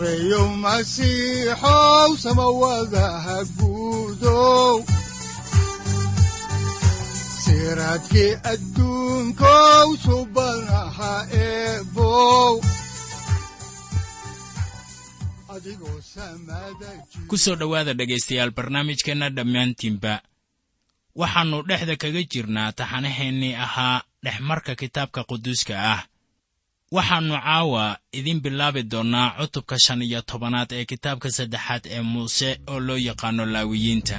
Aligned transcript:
sareyow 0.00 0.48
masiixow 0.56 2.16
samawadaha 2.16 3.44
guudow 3.60 4.80
dhowaada 17.60 17.92
dhegaystayaal 17.94 18.50
barnaamijkeenna 18.56 19.28
dhammaantiinba 19.36 20.14
waxaannu 21.20 21.58
dhexda 21.68 21.96
kaga 21.96 22.22
jirnaa 22.32 22.72
taxanaheennii 22.72 23.54
ahaa 23.54 24.00
dhexmarka 24.24 24.72
kitaabka 24.80 25.28
quduuska 25.28 25.76
ah 25.92 26.00
waxaannu 26.96 27.36
caawa 27.44 27.84
idiin 28.18 28.40
bilaabi 28.44 28.82
doonnaa 28.92 29.28
cutubka 29.38 29.76
shan 29.84 30.00
iyo 30.06 30.20
tobanaad 30.30 30.70
ee 30.78 30.84
kitaabka 30.90 31.28
saddexaad 31.36 31.84
ee 31.94 32.02
muuse 32.12 32.48
oo 32.72 32.80
loo 32.86 32.98
yaqaanno 33.08 33.44
laawiyiinta 33.54 34.16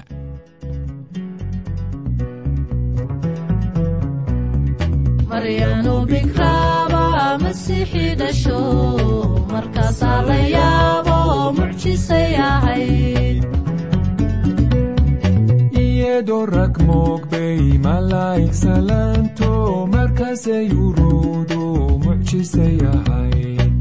iyadoo 16.02 16.46
rag 16.56 16.76
moogbay 16.88 17.62
malaa'ig 17.86 18.54
salaanto 18.64 19.52
markaasay 19.94 20.68
uruudu 20.86 21.62
mucjisay 22.04 22.78
ahayd 22.94 23.80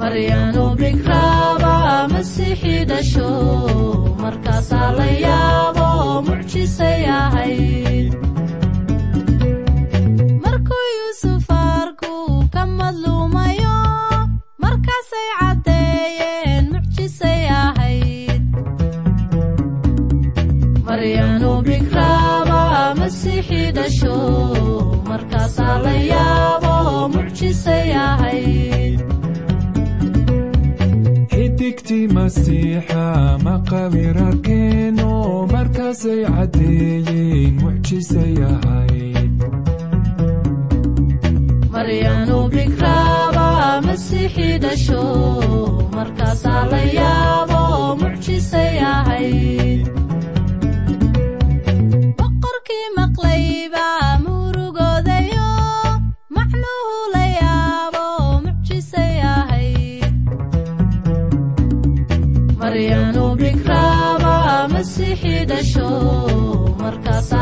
maryanu 0.00 0.64
bikraaba 0.80 1.74
masiixi 2.12 2.76
dhasho 2.90 3.30
markaasaa 4.22 4.88
la 4.98 5.08
yaabo 5.26 5.88
mucjisay 6.28 7.00
ahayd 7.20 8.12
markuu 10.44 10.84
yuusuf 10.98 11.46
arku 11.66 12.14
ka 12.54 12.62
madluumayo 12.78 13.76
markaasay 14.64 15.28
masiixa 32.16 33.04
maqawir 33.46 34.16
arkeeno 34.28 35.10
markaasay 35.52 36.20
caddeeyeen 36.34 37.52
mucjisay 37.62 38.34
ahayd 38.50 39.32
maryanu 41.74 42.38
bikraaba 42.54 43.46
masiixi 43.86 44.48
dhasho 44.64 45.02
markaasaa 45.96 46.62
la 46.72 46.82
yaabo 46.98 47.62
mucjisay 48.02 48.74
ahayd 48.94 49.82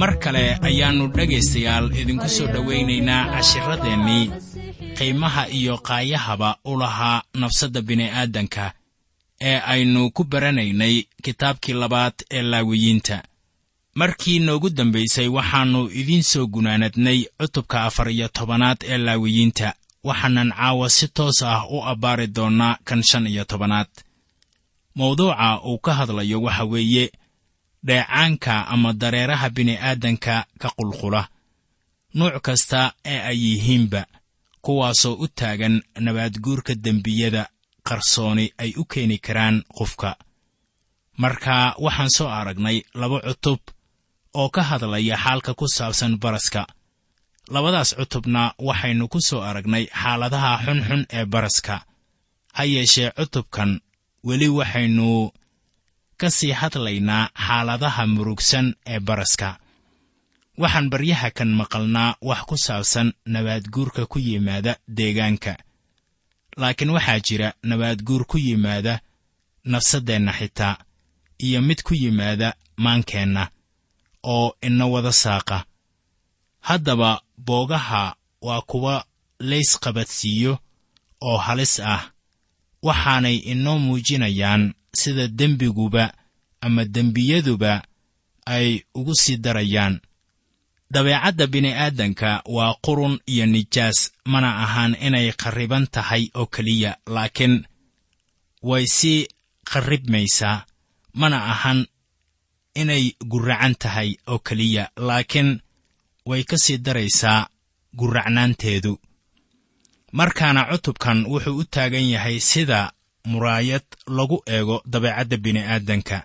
mar 0.00 0.18
kale 0.22 0.44
ayaannu 0.68 1.06
dhegaystayaal 1.16 1.86
idinku 2.00 2.28
soo 2.28 2.46
dhowaynaynaa 2.54 3.22
cashiraddeennii 3.32 4.24
qiimaha 4.98 5.42
iyo 5.58 5.74
qaayahaba 5.78 6.56
u 6.64 6.76
lahaa 6.80 7.22
nafsadda 7.34 7.80
bini'aadanka 7.88 8.64
ee 9.40 9.58
aynu 9.72 10.10
ku 10.10 10.24
baranaynay 10.24 11.02
kitaabkii 11.24 11.72
labaad 11.82 12.14
ee 12.30 12.42
laawiyiinta. 12.42 13.22
Markii 13.94 14.38
noogu 14.38 14.70
dambaysay 14.70 15.28
waxaannu 15.28 15.80
idiin 16.00 16.22
soo 16.22 16.46
gunaanadnay 16.46 17.18
cutubka 17.40 17.82
afar 17.88 18.08
iyo 18.10 18.28
tobanaad 18.28 18.78
ee 18.84 18.98
laawiyiinta 18.98 19.74
waxaanan 20.04 20.50
caawa 20.56 20.90
si 20.90 21.08
toos 21.08 21.42
ah 21.42 21.64
u 21.70 21.84
abbaari 21.84 22.26
doonnaa 22.26 22.78
kan 22.84 23.02
shan 23.02 23.26
iyo 23.26 23.44
tobanaad. 23.44 23.88
Mawduuca 24.94 25.60
uu 25.68 25.78
ka 25.78 25.92
hadlayo 25.94 26.42
waxa 26.42 26.64
weeye 26.64 27.12
dheecaanka 27.86 28.54
ama 28.72 28.90
dareeraha 29.00 29.48
bini'aadanka 29.56 30.34
ka 30.62 30.68
qulqula. 30.78 31.22
Nuuc 32.16 32.36
kasta 32.46 32.80
ee 33.12 33.20
ay 33.30 33.38
yihiinba 33.44 34.02
kuwaasoo 34.64 35.14
u 35.14 35.26
taagan 35.38 35.74
nabaadguurka 36.04 36.72
dembiyada 36.84 37.42
qarsooni 37.88 38.46
ay 38.62 38.70
u 38.76 38.84
keeni 38.92 39.18
karaan 39.26 39.56
qofka. 39.78 40.10
Marka 41.22 41.74
waxaan 41.84 42.10
soo 42.16 42.28
aragnay 42.38 42.78
laba 43.00 43.18
cutub 43.26 43.60
oo 44.40 44.48
ka 44.54 44.62
hadlaya 44.68 45.16
xaalka 45.24 45.52
ku 45.54 45.66
saabsan 45.76 46.12
baraska. 46.22 46.62
Labadaas 47.54 47.90
cutubna 47.98 48.42
waxaynu 48.68 49.04
ku 49.12 49.18
soo 49.28 49.40
aragnay 49.48 49.84
xaaladaha 50.02 50.52
xunxun 50.64 51.02
ee 51.16 51.24
baraska. 51.32 51.76
Ha 52.56 52.62
yeeshee 52.64 53.10
cutubkan 53.18 53.70
weli 54.26 54.48
waxaynu 54.58 55.08
ka 56.20 56.30
sii 56.30 56.52
hadlaynaa 56.60 57.30
xaaladaha 57.46 58.06
murugsan 58.06 58.74
ee 58.86 59.00
baraska. 59.00 59.58
Waxaan 60.62 60.90
baryaha 60.92 61.30
kan 61.30 61.48
maqalnaa 61.60 62.16
wax 62.28 62.40
ku 62.48 62.56
saabsan 62.66 63.08
nabaadguurka 63.32 64.02
ku 64.12 64.18
yimaada 64.18 64.72
deegaanka. 64.96 65.52
Laakiin 66.60 66.90
waxaa 66.96 67.20
jira 67.26 67.48
nabaadguur 67.68 68.22
ku 68.30 68.38
yimaada 68.46 68.94
nafsaddeenna 69.64 70.32
xitaa 70.38 70.74
iyo 71.46 71.58
mid 71.62 71.82
ku 71.86 71.94
yimaada 71.94 72.48
maankeenna 72.76 73.50
oo 74.34 74.56
ina 74.66 74.86
wada 74.86 75.12
saaqa. 75.12 75.64
Haddaba 76.60 77.10
boogaha 77.46 78.16
waa 78.46 78.60
kuwa 78.70 79.04
laysqabadsiiyo 79.40 80.58
oo 81.28 81.36
halis 81.46 81.80
ah. 81.80 82.02
Waxaanay 82.82 83.36
inoo 83.52 83.78
muujinayaan 83.78 84.74
sida 85.00 85.24
dembiguba 85.38 86.04
ama 86.60 86.82
dembiyaduba 86.94 87.72
ay 88.54 88.68
ugu 88.98 89.14
sii 89.22 89.36
darayaan. 89.44 90.00
Dabeecadda 90.92 91.46
bini'aadanka 91.52 92.30
waa 92.56 92.74
qurun 92.84 93.14
iyo 93.32 93.46
nijaas 93.46 93.98
mana 94.32 94.48
ahaan 94.64 94.92
inay 95.06 95.32
qarriban 95.42 95.84
tahay 95.94 96.22
oo 96.40 96.46
keliya 96.54 96.92
laakiin 97.14 97.54
way 98.62 98.84
sii 98.96 99.26
qarribmaysaa 99.70 100.64
mana 101.20 101.38
ahan 101.52 101.80
inay 102.82 103.04
gurracan 103.30 103.74
tahay 103.82 104.10
oo 104.30 104.38
keliya 104.46 104.84
laakiin 104.96 105.50
way 106.28 106.42
ka 106.50 106.56
sii 106.64 106.78
daraysaa 106.86 107.48
gurracnaanteedu. 107.98 108.92
Markaana 110.12 110.62
cutubkan 110.70 111.18
wuxuu 111.26 111.56
u 111.60 111.64
taagan 111.64 112.06
yahay 112.14 112.38
sida 112.40 112.92
muraayad 113.30 113.86
lagu 114.16 114.38
eego 114.54 114.76
dabeecadda 114.92 115.36
bini'aadanka 115.44 116.18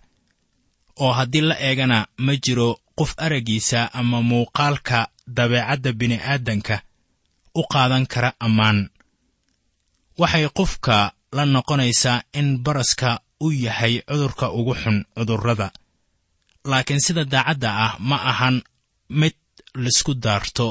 oo 1.04 1.12
haddii 1.18 1.42
la 1.50 1.56
eegana 1.68 1.98
ma 2.26 2.34
jiro 2.44 2.70
qof 2.98 3.12
araggiisa 3.26 3.80
ama 4.00 4.18
muuqaalka 4.30 5.00
dabeecadda 5.38 5.90
bini'aadanka 6.00 6.76
u 7.56 7.62
qaadan 7.74 8.06
kara 8.14 8.30
ammaan. 8.46 8.80
Waxay 10.22 10.46
qofka 10.58 10.98
la 11.36 11.44
noqonaysaa 11.46 12.24
in 12.40 12.48
baraska 12.66 13.10
u 13.40 13.52
yahay 13.66 13.94
cudurka 14.08 14.46
ugu 14.60 14.74
xun 14.82 14.98
cudurrada. 15.16 15.68
Laakiin 16.70 17.02
sida 17.06 17.24
daacadda 17.34 17.70
ah 17.86 17.94
ma 18.10 18.16
ahan 18.32 18.56
mid 19.20 19.36
la 19.82 19.88
isku 19.94 20.14
daarto 20.24 20.68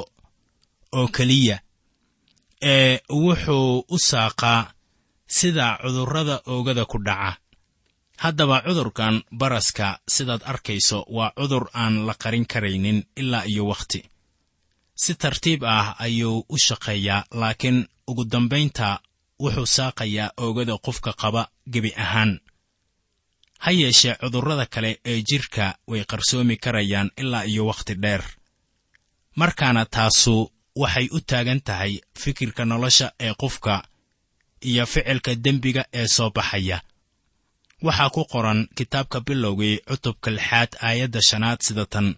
oo 0.99 1.09
keliya 1.17 1.57
ee 2.73 2.99
wuxuu 3.23 3.85
u 3.89 3.97
saaqaa 4.09 4.61
sida 5.39 5.79
cudurrada 5.83 6.37
oogada 6.47 6.85
ku 6.91 6.99
dhaca. 7.07 7.39
Haddaba 8.23 8.57
cudurkan 8.67 9.23
baraska 9.41 9.89
sidaad 10.15 10.43
arkayso 10.45 10.99
waa 11.17 11.33
cudur 11.39 11.65
aan 11.73 12.07
la 12.07 12.15
qarin 12.23 12.47
karaynin 12.53 12.99
ilaa 13.17 13.45
iyo 13.53 13.65
wakhti. 13.71 14.01
Si 15.03 15.15
tartiib 15.15 15.63
ah 15.65 15.95
ayuu 15.99 16.45
u 16.49 16.57
shaqeeyaa 16.67 17.25
laakiin 17.41 17.79
ugu 18.11 18.25
dambaynta 18.33 19.01
wuxuu 19.43 19.67
saaqayaa 19.77 20.31
oogada 20.45 20.75
qofka 20.87 21.13
qaba 21.23 21.43
gebi 21.73 21.93
ahaan. 22.05 22.41
Ha 23.65 23.71
yeeshee 23.81 24.15
cudurrada 24.21 24.67
kale 24.75 25.01
ee 25.05 25.23
jidhka 25.29 25.67
way 25.91 26.05
qarsoomi 26.11 26.57
karayaan 26.65 27.11
ilaa 27.23 27.45
iyo 27.53 27.63
wakhti 27.71 27.95
dheer. 28.03 28.23
Markaana 29.37 29.87
taasu 29.95 30.53
waxay 30.77 31.07
u 31.13 31.21
taagan 31.31 31.61
tahay 31.65 31.93
fikirka 32.23 32.65
nolosha 32.65 33.13
ee 33.21 33.35
qofka 33.43 33.75
iyo 34.61 34.87
ficilka 34.87 35.35
dembiga 35.35 35.85
ee 35.93 36.07
soo 36.07 36.31
baxaya. 36.37 36.79
Waxaa 37.83 38.11
ku 38.15 38.25
qoran 38.33 38.69
kitaabka 38.77 39.19
bilowgii 39.27 39.77
cutubka 39.89 40.31
lixaad 40.31 40.71
aayadda 40.87 41.21
shanaad 41.29 41.61
sida 41.67 41.87
tan. 41.87 42.09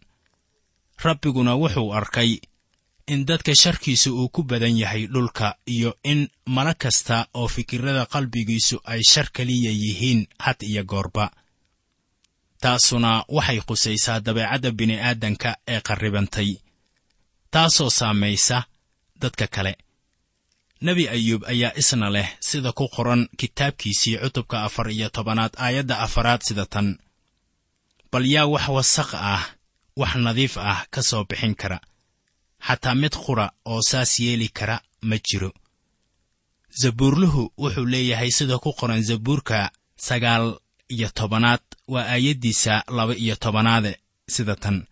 Rabbiguna 1.04 1.52
wuxuu 1.60 1.92
arkay 1.98 2.30
in 3.06 3.24
dadka 3.28 3.52
sharkiisu 3.62 4.10
uu 4.20 4.28
ku 4.28 4.42
badan 4.42 4.76
yahay 4.82 5.06
dhulka 5.06 5.48
iyo 5.66 5.90
in 6.04 6.28
mala 6.46 6.74
kasta 6.74 7.26
oo 7.34 7.48
fikirrada 7.48 8.06
qalbigiisu 8.12 8.76
ay 8.84 9.00
shar 9.10 9.28
keliya 9.36 9.70
yihiin 9.82 10.20
had 10.44 10.56
iyo 10.70 10.82
goorba. 10.84 11.30
Taasuna 12.62 13.24
waxay 13.36 13.60
qusaysaa 13.68 14.20
dabeecadda 14.26 14.70
bini'aadanka 14.78 15.50
ee 15.72 15.80
qarribantay 15.88 16.50
taasoo 17.52 17.90
saamaysa 17.98 18.58
dadka 19.22 19.46
kale 19.54 19.72
nebi 20.87 21.05
ayuub 21.14 21.43
ayaa 21.52 21.73
isna 21.81 22.08
leh 22.17 22.29
sida 22.49 22.70
ku 22.79 22.84
qoran 22.94 23.23
kitaabkiisii 23.40 24.17
cutubka 24.23 24.56
afar 24.67 24.87
iyo 24.90 25.08
tobanaad 25.17 25.52
aayadda 25.64 25.99
afaraad 26.06 26.40
sida 26.49 26.67
tan. 26.67 26.88
Bal 28.12 28.26
yaa 28.34 28.46
wax 28.55 28.67
wasaq 28.76 29.11
ah 29.14 29.44
wax 30.00 30.12
nadiif 30.25 30.55
ah 30.58 30.81
ka 30.93 31.00
soo 31.02 31.25
bixin 31.29 31.55
kara. 31.61 31.79
Xataa 32.67 32.94
mid 32.94 33.14
qura 33.25 33.46
oo 33.70 33.81
saas 33.90 34.12
yeeli 34.20 34.49
kara 34.49 34.76
ma 35.08 35.17
jiro. 35.26 35.50
Zabuurluhu 36.81 37.43
wuxuu 37.62 37.87
leeyahay 37.93 38.31
sida 38.31 38.58
ku 38.58 38.70
qoran 38.79 39.02
zabuurka 39.08 39.70
sagaal 39.96 40.58
iyo 40.94 41.08
tobanaad 41.19 41.62
waa 41.93 42.06
aayaddiisa 42.14 42.75
laba 42.96 43.14
iyo 43.25 43.37
tobanaade 43.37 43.93
sida 44.34 44.56
tan. 44.56 44.87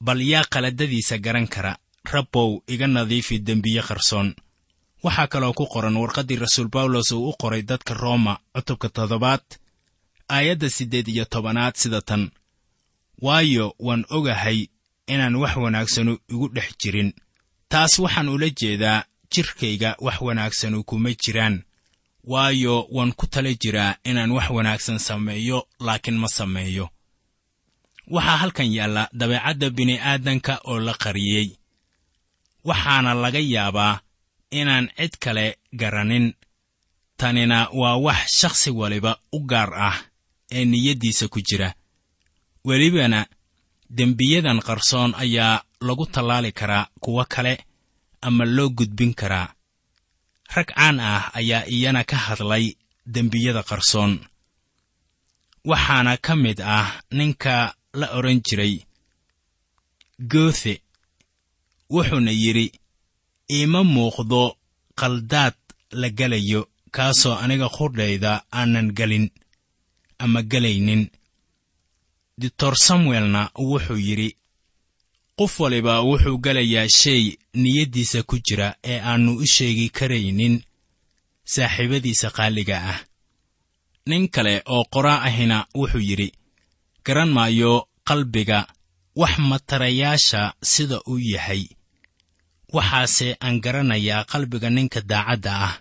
Bal 0.00 0.20
yaa 0.32 0.44
qaladadiisa 0.52 1.18
garan 1.18 1.48
kara 1.54 1.72
rabbow 2.12 2.62
iga 2.72 2.86
nadiifi 2.86 3.38
dembiye 3.38 3.82
qarsoon 3.88 4.34
waxaa 5.04 5.26
kaloo 5.32 5.52
ku 5.58 5.64
qoran 5.72 5.96
warqaddii 6.02 6.36
rasuul 6.44 6.68
bawlos 6.74 7.08
uu 7.12 7.28
u 7.30 7.32
qoray 7.40 7.62
dadka 7.70 7.94
rooma 8.02 8.34
cutubka 8.54 8.88
toddobaad 8.96 9.44
aayadda 10.36 10.68
siddeed 10.76 11.08
iyo 11.08 11.24
tobanaad 11.24 11.74
sida 11.82 12.00
tan. 12.08 12.30
Waayo 13.24 13.66
waan 13.86 14.04
ogahay 14.16 14.58
inaan 15.12 15.36
wax 15.42 15.54
wanaagsanu 15.56 16.12
igu 16.32 16.46
dhex 16.54 16.70
jirin. 16.80 17.10
Taas 17.68 17.98
waxaan 17.98 18.28
ula 18.28 18.48
jeedaa 18.60 19.04
jidhkayga 19.32 19.90
wax 20.06 20.16
wanaagsanu 20.26 20.84
kuma 20.84 21.10
jiraan. 21.22 21.56
Waayo 22.32 22.86
waan 22.96 23.12
ku 23.18 23.26
tala 23.26 23.52
jiraa 23.62 23.94
inaan 24.04 24.30
wax 24.36 24.46
wanaagsan 24.56 24.98
sameeyo 24.98 25.58
laakiin 25.86 26.18
ma 26.22 26.28
sameeyo. 26.28 26.86
Waxaa 28.14 28.36
halkan 28.42 28.70
yaalla 28.76 29.08
dabeecadda 29.12 29.70
bini'aadanka 29.76 30.54
oo 30.70 30.78
la 30.86 30.94
qariyey. 31.02 31.48
Waxaana 32.64 33.14
laga 33.22 33.38
yaabaa 33.54 34.00
inaan 34.50 34.88
cid 34.96 35.16
kale 35.20 35.58
garanin. 35.72 36.34
Tanina 37.16 37.68
waa 37.72 37.96
wax 37.96 38.20
shakhsi 38.40 38.70
waliba 38.70 39.12
u 39.32 39.40
gaar 39.40 39.74
ah 39.74 39.96
ee 40.50 40.64
niyaddiisa 40.64 41.28
ku 41.28 41.40
jira. 41.40 41.74
Welibana 42.64 43.26
dembiyadan 43.90 44.60
qarsoon 44.60 45.14
ayaa 45.14 45.62
lagu 45.80 46.06
tallaali 46.06 46.52
karaa 46.52 46.86
kuwo 47.00 47.24
kale 47.24 47.64
ama 48.20 48.44
loo 48.44 48.68
gudbin 48.68 49.14
karaa. 49.14 49.54
Rag 50.54 50.66
caan 50.74 51.00
ah 51.00 51.30
ayaa 51.34 51.66
iyana 51.66 52.04
ka 52.04 52.16
hadlay 52.16 52.74
dembiyada 53.06 53.62
qarsoon. 53.62 54.12
Waxaana 55.64 56.16
ka 56.16 56.36
mid 56.36 56.60
ah 56.60 57.02
ninka 57.12 57.74
la 57.92 58.06
odhan 58.16 58.40
jiray 58.46 58.74
goothe 60.20 60.74
wuxuuna 61.90 62.30
yidhi 62.30 62.66
iima 63.56 63.80
muuqdo 63.94 64.42
qaldaad 65.00 65.56
la 66.00 66.08
gelayo 66.18 66.62
kaasoo 66.94 67.34
aniga 67.42 67.68
qudhayda 67.78 68.30
aanan 68.58 68.88
gelin 68.98 69.26
ama 70.18 70.42
gelaynin 70.42 71.02
doctor 72.40 72.74
samuelna 72.86 73.50
wuxuu 73.58 74.00
yidhi 74.06 74.36
qof 75.38 75.60
waliba 75.60 76.02
wuxuu 76.08 76.38
gelayaa 76.44 76.88
shay 77.00 77.24
niyaddiisa 77.54 78.22
ku 78.22 78.36
jira 78.46 78.74
ee 78.84 79.00
aannu 79.00 79.32
u 79.42 79.46
sheegi 79.54 79.88
karaynin 79.98 80.54
saaxiibadiisa 81.44 82.30
qaaliga 82.36 82.76
ah. 82.92 83.00
Nin 84.06 84.28
kale 84.28 84.62
oo 84.66 84.84
qoraa 84.92 85.22
ahina 85.28 85.66
wuxuu 85.74 86.04
yidhi 86.08 86.28
garan 87.04 87.30
maayo 87.36 87.88
qalbiga 88.08 88.58
wax 89.16 89.38
matarayaasha 89.38 90.54
sida 90.62 90.96
uu 91.10 91.18
yahay 91.18 91.64
waxaase 92.76 93.28
aan 93.44 93.56
garanayaa 93.64 94.24
qalbiga 94.32 94.68
ninka 94.76 95.00
daacadda 95.10 95.52
ah 95.66 95.74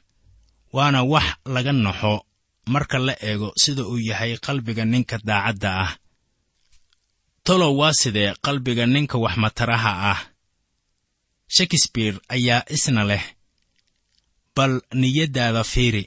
waana 0.76 1.00
wax 1.12 1.28
laga 1.54 1.72
naxo 1.86 2.14
marka 2.74 2.98
la 3.08 3.14
eego 3.30 3.50
sida 3.62 3.84
uu 3.92 4.00
yahay 4.10 4.32
qalbiga 4.46 4.84
ninka 4.86 5.18
daacadda 5.30 5.70
ah. 5.86 5.92
Tolow 7.46 7.74
waa 7.80 7.94
sidee 8.02 8.34
qalbiga 8.46 8.86
ninka 8.86 9.18
waxmataraha 9.24 9.92
ah? 10.12 10.20
Shakespeare 11.56 12.18
ayaa 12.36 12.62
isna 12.76 13.04
leh 13.10 13.24
bal 14.56 14.74
niyaddaada 15.02 15.64
fiiri 15.64 16.04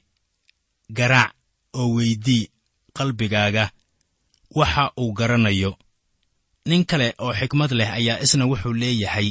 garaac 0.97 1.33
oo 1.79 1.89
weydii 1.97 2.45
qalbigaaga 2.97 3.65
waxa 4.59 4.85
uu 5.01 5.13
garanayo. 5.19 5.73
Nin 6.69 6.85
kale 6.91 7.09
oo 7.19 7.33
xikmad 7.39 7.71
leh 7.79 7.91
ayaa 7.99 8.23
isna 8.25 8.45
wuxuu 8.51 8.73
leeyahay 8.83 9.29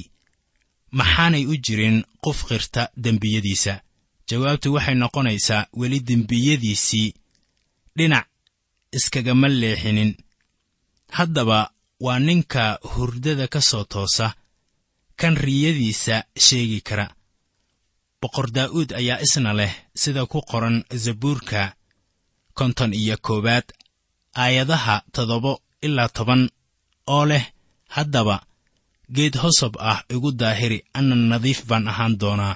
maxaanay 0.98 1.46
u 1.46 1.54
jirin 1.66 1.98
qof 2.24 2.40
qirta 2.48 2.82
dembiyadiisa? 3.04 3.74
Jawaabtu 4.30 4.68
waxay 4.76 4.96
noqonaysaa 5.02 5.68
weli 5.80 6.00
dembiyadiisii 6.10 7.08
dhinac 7.98 8.28
iskagama 8.98 9.48
leexinin. 9.62 10.12
Haddaba 11.18 11.60
waa 12.06 12.20
ninka 12.20 12.64
hurdada 12.92 13.48
ka 13.54 13.62
soo 13.70 13.84
toosa 13.84 14.28
kan 15.20 15.36
riyadiisa 15.46 16.16
sheegi 16.46 16.82
kara. 16.88 17.06
Boqor 18.22 18.48
daa'uud 18.56 18.90
ayaa 19.00 19.20
isna 19.26 19.52
leh 19.60 19.74
sida 20.02 20.26
ku 20.32 20.40
qoran 20.50 20.78
zabuurka 21.04 21.62
konton 22.58 22.94
iyo 22.94 23.18
koowaad 23.26 23.68
aayadaha 24.44 24.96
toddoba 25.14 25.52
ilaa 25.86 26.10
toban 26.16 26.50
oo 27.08 27.26
leh. 27.32 27.46
Haddaba 27.96 28.36
geed 29.16 29.36
hosob 29.44 29.74
ah 29.80 30.00
igu 30.14 30.30
daahiri 30.42 30.80
anna 30.98 31.16
nadiif 31.16 31.60
baan 31.70 31.88
ahaan 31.92 32.14
doonaa. 32.22 32.56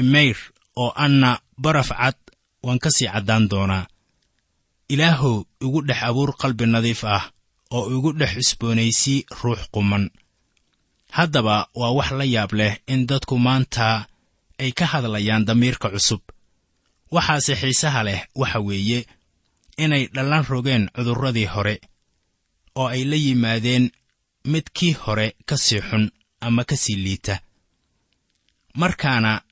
Imeyr 0.00 0.38
oo 0.82 0.90
anna 1.04 1.30
baraf 1.62 1.88
cad 2.00 2.18
waan 2.64 2.78
ka 2.82 2.90
sii 2.96 3.08
caddaan 3.12 3.44
doonaa. 3.52 3.86
Ilaahow 4.92 5.36
igu 5.64 5.78
dhex 5.88 6.00
abuur 6.08 6.30
qalbi 6.40 6.64
nadiif 6.66 7.02
ah 7.16 7.24
oo 7.76 7.84
igu 7.96 8.10
dhex 8.20 8.32
cusboonaysii 8.36 9.18
ruux 9.40 9.62
quman. 9.74 10.04
Haddaba 11.16 11.56
waa 11.80 11.92
wax 11.98 12.10
la 12.18 12.24
yaab 12.34 12.52
leh 12.60 12.74
in 12.92 13.06
dadku 13.08 13.34
maanta 13.46 13.88
ay 14.62 14.72
ka 14.78 14.84
hadlayaan 14.92 15.44
damiirka 15.48 15.88
cusub. 15.94 16.22
Waxaase 17.14 17.54
xiisaha 17.60 18.00
leh 18.08 18.20
waxa 18.40 18.58
weeye 18.66 19.00
inay 19.84 20.04
dhallan 20.14 20.44
rogeen 20.50 20.84
cudurradii 20.94 21.48
hore 21.54 21.76
oo 22.80 22.86
ay 22.94 23.02
la 23.10 23.16
yimaadeen 23.24 23.84
mid 24.44 24.66
kii 24.72 24.92
hore 24.92 25.36
ka 25.46 25.56
sii 25.56 25.80
xun 25.80 26.10
ama 26.40 26.64
ka 26.64 26.76
sii 26.76 26.96
liita. 26.96 27.40
Markaana 28.74 29.42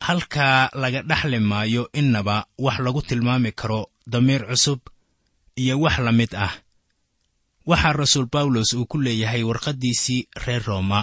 halkaa 0.00 0.70
laga 0.74 1.02
dhaxli 1.02 1.38
maayo 1.38 1.82
innaba 1.92 2.46
wax 2.58 2.78
lagu 2.84 3.02
tilmaami 3.02 3.52
karo 3.52 3.90
damiir 4.06 4.42
cusub 4.48 4.80
iyo 5.56 5.80
wax 5.80 5.98
la 5.98 6.12
mid 6.12 6.34
ah. 6.34 6.52
Waxaa 7.66 7.92
rasuul 7.92 8.26
bawlos 8.32 8.72
uu 8.72 8.86
ku 8.86 8.98
leeyahay 8.98 9.42
warqaddiisii 9.42 10.28
reer 10.46 10.62
rooma 10.62 11.00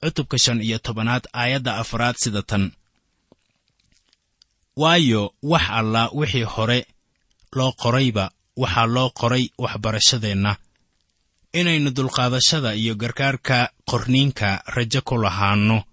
cutubka 0.00 0.38
shan 0.38 0.60
iyo 0.62 0.78
tobanaad 0.78 1.24
aayadda 1.32 1.76
afraad 1.82 2.16
sida 2.22 2.42
tan. 2.42 2.64
Waayo 4.76 5.34
wax 5.42 5.62
alla 5.70 6.10
wixii 6.18 6.42
hore 6.54 6.86
loo 7.56 7.72
qorayba 7.82 8.30
waxaa 8.56 8.86
loo 8.86 9.10
qoray 9.20 9.44
waxbarashadeenna 9.58 10.52
inaynu 11.52 11.90
dulqaadashada 11.90 12.74
iyo 12.74 12.94
gargaarka 12.94 13.70
qorniinka 13.90 14.62
rajo 14.66 15.00
ku 15.02 15.16
lahaanno. 15.16 15.84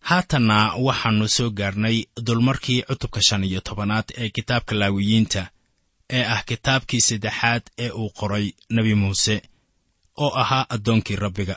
Haatanna 0.00 0.74
waxaannu 0.76 1.28
soo 1.28 1.50
gaarnay 1.50 2.04
dulmarkii 2.26 2.82
cutubka 2.82 3.20
shan 3.28 3.44
iyo 3.44 3.60
tobanaad 3.60 4.04
ee 4.16 4.28
kitaabka 4.28 4.74
laawiyiinta 4.74 5.42
ee 6.10 6.24
ah 6.24 6.42
kitaabkii 6.48 7.00
saddexaad 7.00 7.62
ee 7.78 7.90
uu 7.90 8.10
qoray 8.18 8.46
nebi 8.70 8.94
muuse 8.94 9.42
oo 10.16 10.30
ahaa 10.42 10.66
addoonkii 10.74 11.16
rabbiga. 11.16 11.56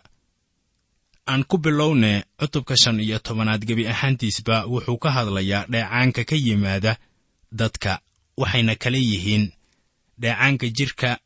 Aan 1.28 1.44
ku 1.50 1.58
bilowne 1.58 2.24
cutubka 2.40 2.78
shan 2.78 3.00
iyo 3.00 3.20
tobanaad 3.20 3.66
gebi 3.66 3.88
ahaantiisba 3.88 4.66
wuxuu 4.66 4.98
ka 4.98 5.10
hadlayaa 5.12 5.66
dheecaanka 5.72 6.24
ka 6.30 6.36
yimaada 6.36 6.98
dadka 7.52 8.00
waxayna 8.38 8.76
kala 8.76 8.98
yihiin 8.98 9.52
dheecaanka 10.22 10.68
jidhka 10.78 11.18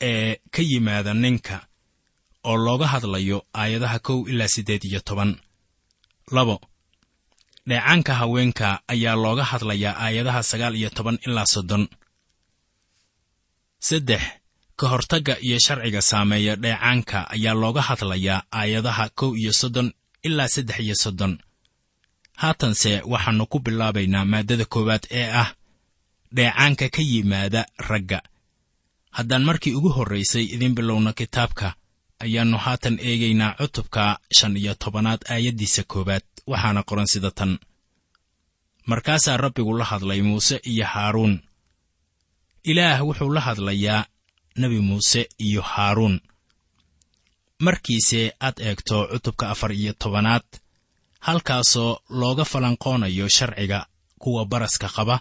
ee 0.00 0.36
ka 0.54 0.62
yimaada 0.62 1.14
ninka 1.14 1.56
oo 2.48 2.56
looga 2.66 2.86
hadlayo 2.92 3.38
aayadaha 3.60 3.98
kow 4.06 4.18
ilaa 4.30 4.48
siddeed 4.54 4.84
iyo 4.84 5.00
toban. 5.00 5.30
Labo 6.34 6.56
dheecaanka 7.68 8.12
haweenka 8.20 8.68
ayaa 8.92 9.16
looga 9.24 9.44
hadlayaa 9.50 9.94
aayadaha 10.04 10.42
sagaal 10.50 10.74
iyo 10.80 10.90
toban 10.96 11.18
ilaa 11.26 11.46
soddon. 11.54 11.84
Saddex 13.78 14.22
ka 14.78 14.86
hortagga 14.92 15.34
iyo 15.46 15.58
sharciga 15.64 16.02
saameeya 16.02 16.56
dheecaanka 16.56 17.18
ayaa 17.34 17.54
looga 17.62 17.82
hadlayaa 17.88 18.42
aayadaha 18.58 19.04
kow 19.18 19.30
iyo 19.40 19.52
soddon 19.60 19.88
ilaa 20.26 20.48
saddex 20.54 20.78
iyo 20.86 20.94
soddon. 21.04 21.32
Haatanse 22.42 22.92
waxaannu 23.12 23.46
ku 23.52 23.58
bilaabaynaa 23.64 24.24
maaddada 24.32 24.64
koowaad 24.72 25.04
ee 25.20 25.28
ah 25.42 25.50
dheecaanka 26.36 26.86
ka 26.94 27.02
yimaada 27.10 27.62
ragga 27.88 28.18
haddaan 29.16 29.44
markii 29.48 29.74
ugu 29.78 29.88
horraysay 29.96 30.44
idiin 30.54 30.74
bilowno 30.78 31.12
kitaabka 31.20 31.68
ayaannu 32.24 32.58
haatan 32.64 32.96
eegaynaa 33.08 33.56
cutubka 33.58 34.04
shan 34.38 34.56
iyo 34.60 34.72
tobanaad 34.82 35.20
aayaddiisa 35.32 35.82
koowaad. 35.92 36.24
Waxaana 36.50 36.82
qoran 36.88 37.06
sida 37.12 37.30
tan. 37.38 37.52
Markaasaa 38.90 39.36
rabbigu 39.44 39.72
la 39.78 39.84
hadlay 39.90 40.20
muuse 40.28 40.56
iyo 40.72 40.86
haaruun. 40.92 41.34
Ilaah 42.70 42.98
wuxuu 43.06 43.32
la 43.36 43.40
hadlayaa 43.40 44.06
nebi 44.60 44.78
muuse 44.88 45.28
iyo 45.46 45.62
haaruun. 45.72 46.16
Markiise 47.64 48.22
aad 48.46 48.56
eegto 48.68 48.96
cutubka 49.12 49.44
afar 49.50 49.72
iyo 49.72 49.92
tobanaad 50.02 50.46
halkaasoo 51.26 51.92
looga 52.20 52.44
falanqoonayo 52.44 53.28
sharciga 53.36 53.86
kuwa 54.18 54.42
baraska 54.46 54.88
qaba 54.96 55.16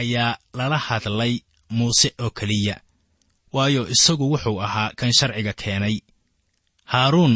ayaa 0.00 0.38
lala 0.58 0.78
hadlay 0.78 1.32
muuse 1.70 2.08
oo 2.18 2.30
keliya 2.38 2.80
waayo 3.56 3.82
isagu 3.94 4.24
wuxuu 4.32 4.58
ahaa 4.66 4.90
kan 4.98 5.12
sharciga 5.18 5.52
keenay. 5.52 5.96
Haaruun 6.92 7.34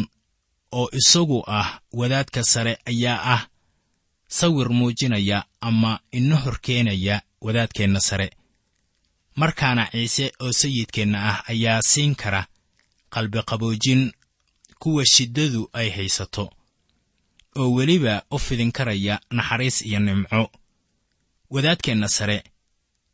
oo 0.71 0.87
isagu 0.99 1.39
ah 1.47 1.69
wadaadka 1.99 2.41
sare 2.43 2.73
ayaa 2.91 3.19
ah 3.35 3.41
sawir 4.37 4.69
muujinaya 4.77 5.39
ama 5.61 5.99
ino 6.11 6.35
hor 6.43 6.57
keenaya 6.65 7.15
wadaadkeenna 7.41 7.99
sare. 7.99 8.27
Markaana 9.35 9.83
ciise 9.91 10.25
oo 10.43 10.51
sayidkeenna 10.51 11.17
ah 11.29 11.37
ayaa 11.51 11.81
siin 11.81 12.15
kara 12.15 12.41
qalbiqaboojin 13.13 14.11
kuwa 14.81 15.03
shiddadu 15.13 15.69
ay 15.73 15.89
haysato 15.89 16.45
oo 17.59 17.69
weliba 17.75 18.23
u 18.31 18.37
fidin 18.39 18.71
karaya 18.71 19.19
naxariis 19.31 19.81
iyo 19.81 19.99
nimco. 19.99 20.51
Wadaadkeenna 21.49 22.07
sare 22.07 22.43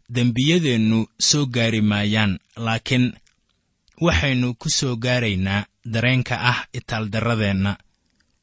dembiyadeennu 0.10 1.00
soo 1.20 1.46
gaari 1.46 1.82
maayaan 1.82 2.40
laakiin 2.56 3.06
waxaynu 4.02 4.54
ku 4.62 4.70
soo 4.70 4.96
gaaraynaa 4.96 5.66
dareenka 5.94 6.36
ah 6.52 6.60
itaaldarradeenna. 6.74 7.78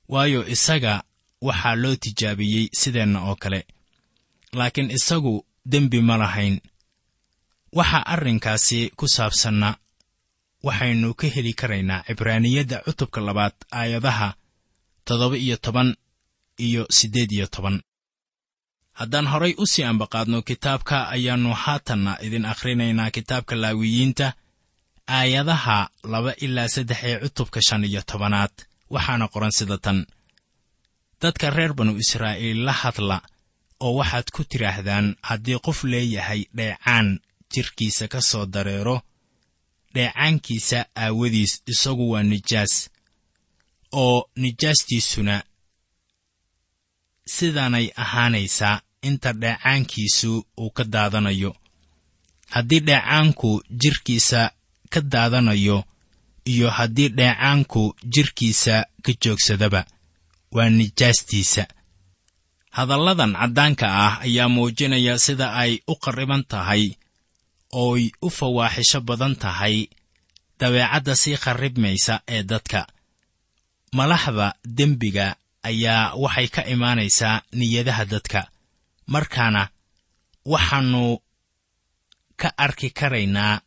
Waayo 0.09 0.47
isaga 0.55 1.03
waxaa 1.47 1.77
loo 1.83 1.97
tijaabiyey 1.97 2.69
sideenna 2.81 3.19
oo 3.29 3.37
kale. 3.37 3.67
Laakiin 4.53 4.91
isagu 4.91 5.47
dembi 5.71 6.01
ma 6.01 6.17
lahayn. 6.17 6.61
Waxa 7.73 8.07
arrinkaasi 8.07 8.91
ku 8.97 9.09
saabsanna 9.09 9.77
waxaynu 10.63 11.15
ka 11.15 11.27
heli 11.35 11.53
karaynaa 11.61 12.05
cibraaniyadda 12.07 12.77
cutubka 12.87 13.21
labaad 13.21 13.53
aayadaha 13.73 14.35
toddoba 15.05 15.37
iyo 15.37 15.57
toban 15.57 15.97
iyo 16.59 16.87
siddeed 16.91 17.33
iyo 17.33 17.47
toban 17.47 17.83
haddaan 19.01 19.27
horay 19.33 19.55
u 19.59 19.65
sii 19.73 19.85
ambaqaadno 19.93 20.39
kitaabka 20.49 20.97
ayaannu 21.15 21.53
haatanna 21.63 22.13
idin 22.27 22.45
akhrinaynaa 22.53 23.11
kitaabka 23.17 23.55
laawiyiinta 23.63 24.27
aayadaha 25.19 25.79
laba 26.13 26.33
ilaa 26.45 26.69
saddex 26.75 26.99
ee 27.09 27.17
cutubka 27.23 27.61
shan 27.69 27.85
iyo 27.91 28.03
tobanaad. 28.11 28.55
Waxaana 28.95 29.27
qoran 29.33 29.53
sida 29.59 29.79
tan. 29.85 29.99
Dadka 31.23 31.47
reer 31.57 31.73
banu 31.79 31.93
israa'iil 32.05 32.61
la 32.67 32.73
hadla 32.81 33.19
oo 33.85 33.93
waxaad 34.01 34.27
ku 34.35 34.43
tidhaahdaan 34.51 35.07
haddii 35.29 35.59
qof 35.67 35.79
leeyahay 35.93 36.41
dheecaan 36.57 37.09
jidhkiisa 37.53 38.05
ka 38.13 38.21
soo 38.31 38.47
dareero 38.55 38.97
dheecaankiisa 39.95 40.79
aawadiis 41.05 41.53
isagu 41.73 42.05
waa 42.13 42.23
nijaas 42.33 42.75
oo 44.03 44.19
nijaastiisuna 44.43 45.37
sidaanay 47.37 47.87
ahaanaysaa 48.05 48.81
inta 49.09 49.31
dheecaankiisu 49.43 50.33
uu 50.63 50.71
ka 50.77 50.85
daadanayo. 50.95 51.53
Haddii 52.55 52.81
dheecaanku 52.89 53.51
jidhkiisa 53.81 54.51
ka 54.93 55.01
daadanayo 55.01 55.79
iyo 56.53 56.69
haddii 56.71 57.09
dheecaanku 57.19 57.83
jidhkiisa 58.15 58.75
ka 59.05 59.13
joogsadaba 59.23 59.81
waa 60.55 60.71
nijaastiisa. 60.79 61.65
Hadalladan 62.77 63.33
caddaanka 63.41 63.87
ah 64.07 64.15
ayaa 64.27 64.49
muujinaya 64.55 65.19
sida 65.19 65.47
ay 65.63 65.73
u 65.87 65.95
qarriban 66.05 66.43
tahay 66.53 66.85
ooy 67.73 68.11
u 68.23 68.29
fawaaxisho 68.31 69.01
badan 69.09 69.35
tahay 69.43 69.77
dabeecadda 70.59 71.15
sii 71.23 71.37
qarribmaysa 71.45 72.15
ee 72.35 72.43
dadka. 72.43 72.81
Malaxda 73.93 74.55
dembiga 74.77 75.27
ayaa 75.63 76.15
waxay 76.23 76.49
ka 76.55 76.63
imaanaysaa 76.75 77.43
niyadaha 77.59 78.05
dadka 78.13 78.41
markaana 79.07 79.69
waxaannu 80.53 81.19
ka 82.37 82.49
arki 82.57 82.91
karaynaa 82.91 83.61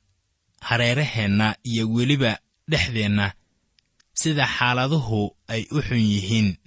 hareeraheenna 0.62 1.56
iyo 1.64 1.90
weliba 1.94 2.38
dhexdeenna 2.70 3.34
sida 4.14 4.46
xaaladuhu 4.48 5.36
ay 5.48 5.68
u 5.72 5.82
xun 5.82 5.98
yihiin. 6.14 6.58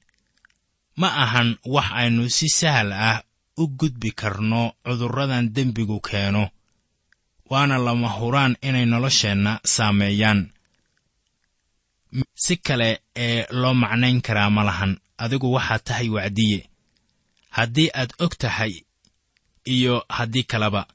Ma 0.97 1.09
ahan 1.25 1.57
wax 1.65 1.89
aynu 2.01 2.31
si 2.31 2.49
sahal 2.49 2.93
ah 2.93 3.23
u 3.57 3.69
gudbi 3.69 4.11
karno 4.21 4.73
cudurradan 4.85 5.53
dembigu 5.55 6.01
keeno 6.01 6.49
waana 7.51 7.79
lama 7.79 8.09
huraan 8.09 8.57
inay 8.63 8.87
nolosheenna 8.87 9.61
saameeyaan. 9.65 10.41
Si 12.35 12.57
kale 12.57 13.01
ee 13.17 13.47
loo 13.51 13.75
macnayn 13.75 14.21
karaa 14.23 14.51
ma 14.51 14.63
lahan 14.65 14.93
adigu 15.19 15.53
waxaad 15.53 15.83
tahay 15.85 16.09
wacdiye 16.09 16.70
haddii 17.57 17.91
aad 17.95 18.13
og 18.19 18.33
tahay 18.39 18.75
iyo 19.65 20.05
haddii 20.09 20.43
kaleba 20.43 20.87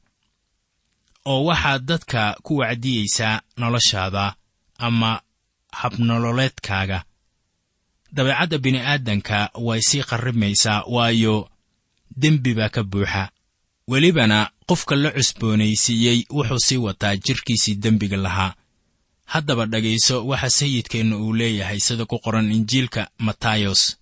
oo 1.25 1.43
waxaad 1.49 1.81
dadka 1.85 2.21
ku 2.43 2.57
wacdiyeysaa 2.57 3.41
noloshaada 3.57 4.35
ama 4.77 5.21
habnololeedkaaga. 5.71 7.03
Dabeecadda 8.15 8.57
bini'aadanka 8.57 9.49
way 9.67 9.81
sii 9.81 10.03
qarrimaysaa 10.09 10.83
waayo 10.87 11.49
dembi 12.21 12.53
baa 12.53 12.69
ka 12.69 12.83
buuxa. 12.83 13.23
Welibana 13.87 14.49
qofka 14.69 14.95
la 14.95 15.09
cusboonaysiiyey 15.11 16.19
wuxuu 16.29 16.59
sii 16.67 16.77
wataa 16.77 17.15
jidhkiisii 17.15 17.75
dembiga 17.75 18.17
lahaa. 18.17 18.55
Haddaba 19.25 19.65
dhegayso 19.65 20.25
waxa 20.27 20.49
sayidkeennu 20.49 21.15
uu 21.25 21.33
leeyahay 21.33 21.79
sida 21.79 22.05
ku 22.05 22.19
qoran 22.19 22.51
injiilka 22.51 23.09
matayos 23.17 23.97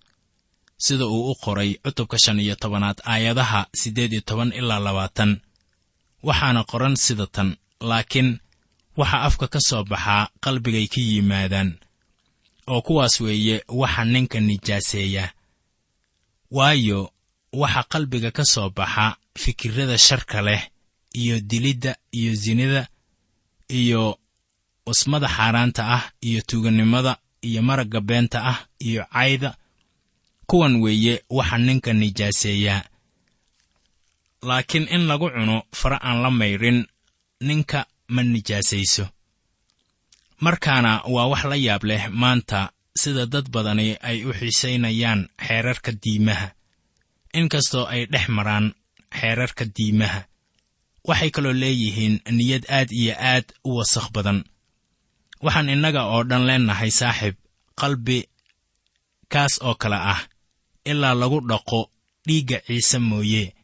sida 0.84 1.04
uu 1.14 1.30
u 1.30 1.34
qoray 1.44 1.70
cutubka 1.84 2.16
shan 2.24 2.38
iyo 2.44 2.54
tobanaad 2.62 2.98
aayadaha 3.12 3.60
siddeed 3.80 4.12
iyo 4.12 4.22
toban 4.28 4.50
ilaa 4.58 4.78
labaatan. 4.86 5.32
Waxaana 6.26 6.60
qoran 6.70 6.96
sida 7.04 7.26
tan 7.34 7.48
laakiin 7.88 8.30
waxa 9.00 9.18
afka 9.28 9.46
ka 9.54 9.60
soo 9.68 9.82
baxaa 9.90 10.22
qalbigay 10.44 10.86
ka 10.92 11.00
yimaadaan 11.10 11.70
oo 12.72 12.80
kuwaas 12.86 13.14
weeye 13.24 13.56
waxa 13.80 14.02
ninka 14.12 14.38
nijaaseeya. 14.48 15.24
Waayo 16.56 17.00
waxa 17.60 17.82
qalbiga 17.92 18.30
ka 18.36 18.44
soo 18.52 18.68
baxa 18.78 19.06
fikirrada 19.42 19.96
sharka 20.06 20.38
leh 20.48 20.62
iyo 21.20 21.36
dilidda 21.50 21.92
iyo 22.18 22.32
sinida 22.42 22.82
iyo 23.80 24.02
wasmada 24.86 25.28
xaaraanta 25.36 25.82
ah 25.96 26.04
iyo 26.28 26.40
tuugannimada 26.48 27.12
iyo 27.48 27.60
maragga 27.68 28.00
beenta 28.08 28.38
ah 28.52 28.58
iyo 28.88 29.02
cayda 29.12 29.50
kuwan 30.48 30.74
weeye 30.82 31.14
waxa 31.36 31.58
ninka 31.66 31.92
nijaaseeyaa 31.92 32.82
laakiin 34.48 34.86
in 34.94 35.02
lagu 35.08 35.28
cuno 35.34 35.56
fara 35.80 35.98
aan 36.08 36.18
la 36.22 36.30
mayrin 36.30 36.78
ninka 37.48 37.86
ma 38.14 38.22
nijaasayso 38.22 39.04
markaana 40.44 40.92
waa 41.14 41.26
wax 41.32 41.42
la 41.50 41.56
yaab 41.66 41.82
leh 41.90 42.02
maanta 42.20 42.60
sida 43.00 43.26
dad 43.26 43.46
badani 43.54 43.96
ay 44.08 44.18
u 44.24 44.32
xiisaynayaan 44.38 45.20
xeerarka 45.46 45.90
diimaha. 46.02 46.48
Inkastoo 47.40 47.84
ay 47.94 48.02
dhex 48.12 48.26
maraan 48.36 48.66
xeerarka 49.20 49.64
diimaha 49.76 50.20
waxay 51.08 51.30
kaloo 51.34 51.52
leeyihiin 51.62 52.14
niyad 52.36 52.64
aad 52.76 52.88
iyo 53.00 53.14
aad 53.30 53.46
u 53.64 53.76
wasakh 53.78 54.08
badan. 54.14 54.44
Waxaan 55.44 55.68
innaga 55.74 56.02
oo 56.12 56.22
dhan 56.28 56.46
leennahay 56.48 56.90
saaxiib 57.00 57.34
qalbi 57.80 58.18
kaas 59.32 59.54
oo 59.66 59.74
kale 59.82 59.96
ah 60.12 60.20
ilaa 60.84 61.14
lagu 61.14 61.40
dhaqo 61.40 61.90
dhiigga 62.26 62.58
ciise 62.66 62.98
mooye. 62.98 63.54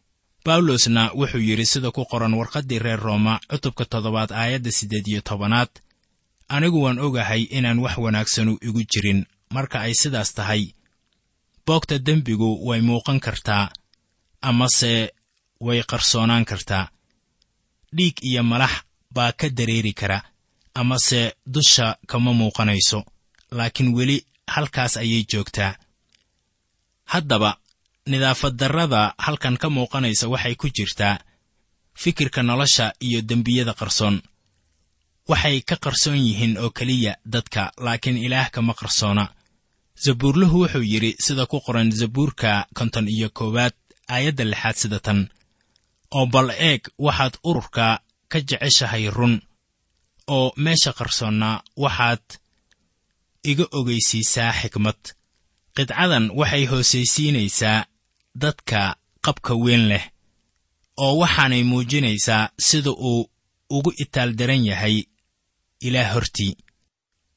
Bawlosna 0.45 1.03
wuxuu 1.15 1.39
yidhi 1.49 1.67
sida 1.67 1.91
ku 1.91 2.05
qoran 2.11 2.35
warqaddii 2.35 2.79
reer 2.85 3.01
rooma 3.07 3.41
cutubka 3.51 3.85
toddobaad 3.85 4.31
aayadda 4.33 4.71
siddeed 4.73 5.07
iyo 5.09 5.21
tobanaad 5.21 5.69
anigu 6.49 6.83
waan 6.83 6.99
ogahay 6.99 7.43
inaan 7.57 7.79
wax 7.85 7.97
wanaagsanu 8.05 8.53
igu 8.67 8.83
jirin 8.91 9.21
marka 9.55 9.81
ay 9.81 9.95
sidaas 9.95 10.35
tahay. 10.35 10.63
Boogta 11.67 11.99
dembigu 11.99 12.49
way 12.69 12.81
muuqan 12.81 13.21
kartaa 13.21 13.71
amase 14.43 15.13
way 15.61 15.83
qarsoonaan 15.91 16.45
kartaa. 16.45 16.91
Dhiig 17.97 18.17
iyo 18.23 18.43
malax 18.43 18.71
baa 19.15 19.33
ka 19.33 19.49
dareeri 19.51 19.93
kara 19.93 20.19
amase 20.75 21.35
dusha 21.47 21.97
kama 22.07 22.33
muuqanayso. 22.33 23.05
Laakiin 23.51 23.95
weli 23.97 24.25
halkaas 24.55 24.97
ayay 24.97 25.25
joogtaa 25.31 25.75
haddaba 27.13 27.51
nidaafaddarrada 28.11 29.03
halkan 29.25 29.57
ka 29.63 29.69
muuqanaysa 29.77 30.27
waxay 30.33 30.55
ku 30.61 30.67
jirtaa 30.77 31.17
fikirka 32.03 32.41
nolosha 32.49 32.87
iyo 33.07 33.21
dembiyada 33.31 33.75
qarsoon. 33.81 34.17
Waxay 35.31 35.57
ka 35.69 35.77
qarsoon 35.85 36.19
yihiin 36.27 36.55
oo 36.63 36.71
keliya 36.79 37.13
dadka 37.33 37.63
laakiin 37.85 38.17
ilaah 38.27 38.49
kama 38.55 38.75
qarsoona. 38.81 39.25
Zabuurluhu 40.05 40.57
wuxuu 40.63 40.83
yidhi 40.93 41.11
sida 41.25 41.45
ku 41.51 41.59
qoran 41.67 41.91
zabuurka 42.01 42.67
konton 42.79 43.07
iyo 43.15 43.29
koowaad 43.39 43.75
aayadda 44.15 44.45
lixaad 44.51 44.77
sida 44.83 44.99
tan 45.07 45.21
oo 46.17 46.27
bal 46.35 46.49
eeg 46.69 46.83
waxaad 47.07 47.35
ururka 47.49 47.87
ka 48.31 48.39
jeceshahay 48.49 49.05
run. 49.19 49.35
Oo 50.35 50.49
meesha 50.65 50.93
qarsoonnaa 50.99 51.63
waxaad 51.85 52.25
iga 53.51 53.65
ogaysiisaa 53.79 54.53
xikmad 54.61 55.01
qidcadan 55.77 56.25
waxay 56.39 56.65
hoosaysiinaysaa 56.71 57.87
dadka 58.43 58.81
qabka 59.25 59.55
weyn 59.65 59.85
leh 59.91 60.05
oo 61.05 61.15
waxaanay 61.23 61.63
muujinaysaa 61.71 62.51
sida 62.59 62.91
uu 62.91 63.31
ugu 63.71 63.91
itaaldaran 64.03 64.65
yahay 64.71 64.97
ilaah 65.87 66.13
hortii. 66.15 66.57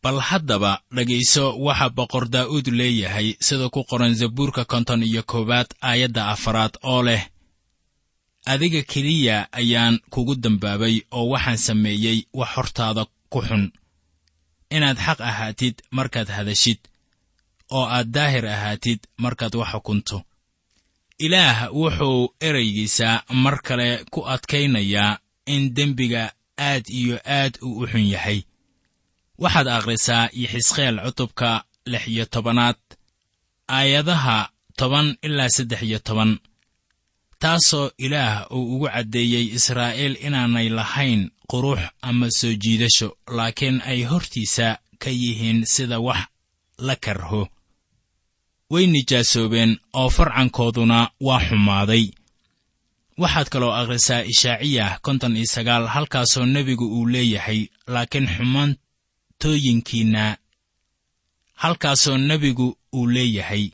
Bal 0.03 0.19
haddaba 0.19 0.71
dhegayso 0.95 1.45
waxa 1.65 1.89
boqor 1.97 2.25
daa'uud 2.33 2.67
leeyahay 2.79 3.27
sida 3.47 3.69
ku 3.69 3.83
qoran 3.89 4.13
zabuurka 4.19 4.65
konton 4.65 5.03
iyo 5.03 5.23
koowaad 5.31 5.69
aayadda 5.81 6.27
afaraad 6.33 6.73
oo 6.83 7.03
leh 7.07 7.23
adiga 8.45 8.81
keliya 8.91 9.37
ayaan 9.51 9.99
kugu 10.13 10.35
dambaabay 10.35 10.95
oo 11.11 11.25
waxaan 11.33 11.57
sameeyey 11.57 12.17
wax 12.33 12.49
hortaada 12.55 13.03
ku 13.31 13.39
xun. 13.47 13.71
Inaad 14.75 14.97
xaq 15.05 15.19
ahaatid 15.21 15.75
markaad 15.91 16.27
hadashid 16.37 16.79
oo 17.77 17.85
aad 17.95 18.07
daahir 18.15 18.45
ahaatid 18.55 18.99
markaad 19.23 19.53
wax 19.59 19.71
xukunto 19.73 20.17
ilaah 21.25 21.57
wuxuu 21.79 22.33
eraygiisa 22.47 23.23
mar 23.43 23.55
kale 23.67 23.89
ku 24.13 24.19
adkaynayaa 24.33 25.19
in 25.53 25.63
dembiga 25.75 26.23
aad 26.69 26.85
iyo 26.99 27.17
aad 27.25 27.53
uu 27.61 27.79
u 27.83 27.87
xun 27.91 28.05
yahay. 28.13 28.39
Waxaad 29.41 29.67
akhrisaa 29.67 30.29
yixisqeel 30.39 30.95
cutubka 31.05 31.49
lix 31.91 32.03
iyo 32.07 32.25
tobanaad 32.33 32.79
aayadaha 33.67 34.49
toban 34.77 35.07
ilaa 35.27 35.49
saddex 35.55 35.81
iyo 35.83 35.99
toban. 35.99 36.31
Taasoo 37.39 37.91
ilaah 37.97 38.35
uu 38.55 38.65
ugu 38.75 38.87
caddeeyey 38.93 39.45
israa'iil 39.57 40.15
inaanay 40.27 40.69
lahayn 40.69 41.21
qurux 41.51 41.79
ama 42.01 42.27
soo 42.39 42.53
jiidasho 42.63 43.07
laakiin 43.37 43.81
ay 43.91 44.03
hortiisa 44.03 44.67
ka 45.01 45.09
yihiin 45.09 45.59
sida 45.73 45.99
wax 45.99 46.21
la 46.77 46.95
karho 46.95 47.41
way 48.73 48.85
nijaasoobeen 48.93 49.71
oo 49.99 50.09
farcankooduna 50.15 50.97
waa 51.27 51.41
xumaaday. 51.47 52.05
Waxaad 53.21 53.47
kaloo 53.53 53.73
akhrisaa 53.79 54.21
ishaaciyah 54.33 54.91
konton 55.05 55.35
iyo 55.37 55.45
sagaal 55.55 55.85
halkaasoo 55.95 56.45
nebigu 56.45 56.85
uu 56.97 57.05
leeyahay 57.13 57.61
laakiin 57.93 58.27
xumaantooyinkiinna 58.35 60.23
halkaasoo 61.53 62.17
nebigu 62.17 62.67
uu 62.97 63.07
leeyahay 63.15 63.65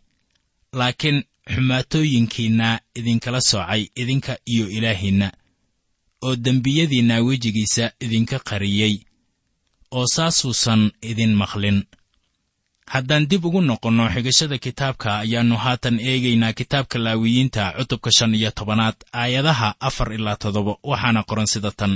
laakiin 0.80 1.18
xumaatooyinkiinna 1.54 2.80
idinkala 2.96 3.42
soocay 3.42 3.84
idinka 4.02 4.34
iyo 4.54 4.66
ilaahiinna 4.78 5.28
oo 6.22 6.36
dembiyadiinna 6.46 7.16
wejigiisa 7.28 7.92
idinka 8.06 8.38
qariyey 8.50 8.96
oo 9.92 10.06
saasuusan 10.16 10.92
idin 11.02 11.34
maqlin 11.42 11.84
haddaan 12.94 13.28
dib 13.30 13.46
ugu 13.46 13.62
noqonno 13.70 14.06
xigashada 14.14 14.58
kitaabka 14.66 15.10
ayaannu 15.24 15.56
haatan 15.64 15.96
eegaynaa 16.10 16.54
kitaabka 16.60 16.98
laawiyiinta 17.06 17.64
cutubka 17.78 18.10
shan 18.18 18.36
iyo 18.40 18.52
tobanaad 18.58 18.96
aayadaha 19.22 19.70
afar 19.88 20.10
ilaa 20.18 20.36
toddoba 20.42 20.74
waxaana 20.90 21.22
qoran 21.30 21.48
sida 21.54 21.72
tan. 21.80 21.94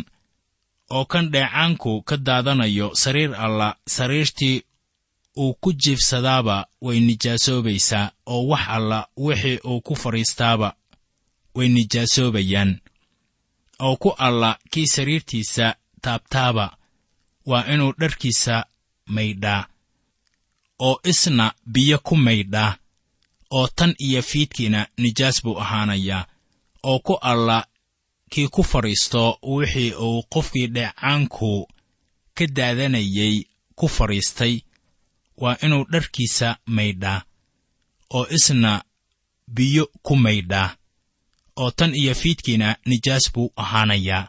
Oo 0.95 1.05
kan 1.11 1.25
dheecaanku 1.33 1.91
ka 2.07 2.15
daadanayo 2.27 2.87
sariir 3.01 3.31
alla 3.45 3.69
sariirtii 3.95 4.57
uu 5.43 5.53
ku 5.61 5.69
jiifsadaaba 5.81 6.57
way 6.85 6.99
nijaasoobaysaa 7.07 8.05
oo 8.33 8.41
wax 8.51 8.63
alla 8.75 8.99
wixii 9.17 9.57
uu 9.69 9.81
ku 9.81 9.93
fadhiistaaba 10.01 10.69
way 11.55 11.67
nijaasoobayaan 11.75 12.71
oo 13.87 13.95
ku 14.01 14.09
alla 14.27 14.51
kii 14.71 14.87
sariirtiisa 14.95 15.75
taabtaaba 16.01 16.65
waa 17.49 17.65
inuu 17.73 17.93
dharkiisa 17.99 18.55
maydhaa 19.15 19.65
oo 20.87 20.95
isna 21.11 21.45
biyo 21.73 21.97
ku 22.07 22.15
maydhaa 22.25 22.71
oo 23.57 23.67
tan 23.77 23.91
iyo 24.07 24.21
fiidkiina 24.29 24.79
nijaas 25.01 25.37
buu 25.43 25.59
ahaanayaa 25.63 26.27
oo 26.89 26.99
ku 27.05 27.13
alla 27.31 27.57
kii 28.31 28.47
ku 28.47 28.61
fadhiisto 28.71 29.21
wixii 29.55 29.91
uu 30.05 30.23
qofkii 30.33 30.67
dheecaanku 30.75 31.51
ka 32.37 32.45
daadanayay 32.57 33.35
ku 33.77 33.85
fadhiistay 33.95 34.55
waa 35.41 35.57
inuu 35.65 35.85
dharkiisa 35.91 36.57
maydhaa 36.75 37.19
oo 38.17 38.25
isna 38.37 38.71
biyo 39.55 39.83
ku 40.05 40.13
maydhaa 40.15 40.69
oo 41.61 41.71
tan 41.77 41.95
iyo 41.95 42.13
fiidkiina 42.21 42.67
nijaas 42.85 43.25
buu 43.33 43.53
ahaanayaa 43.63 44.27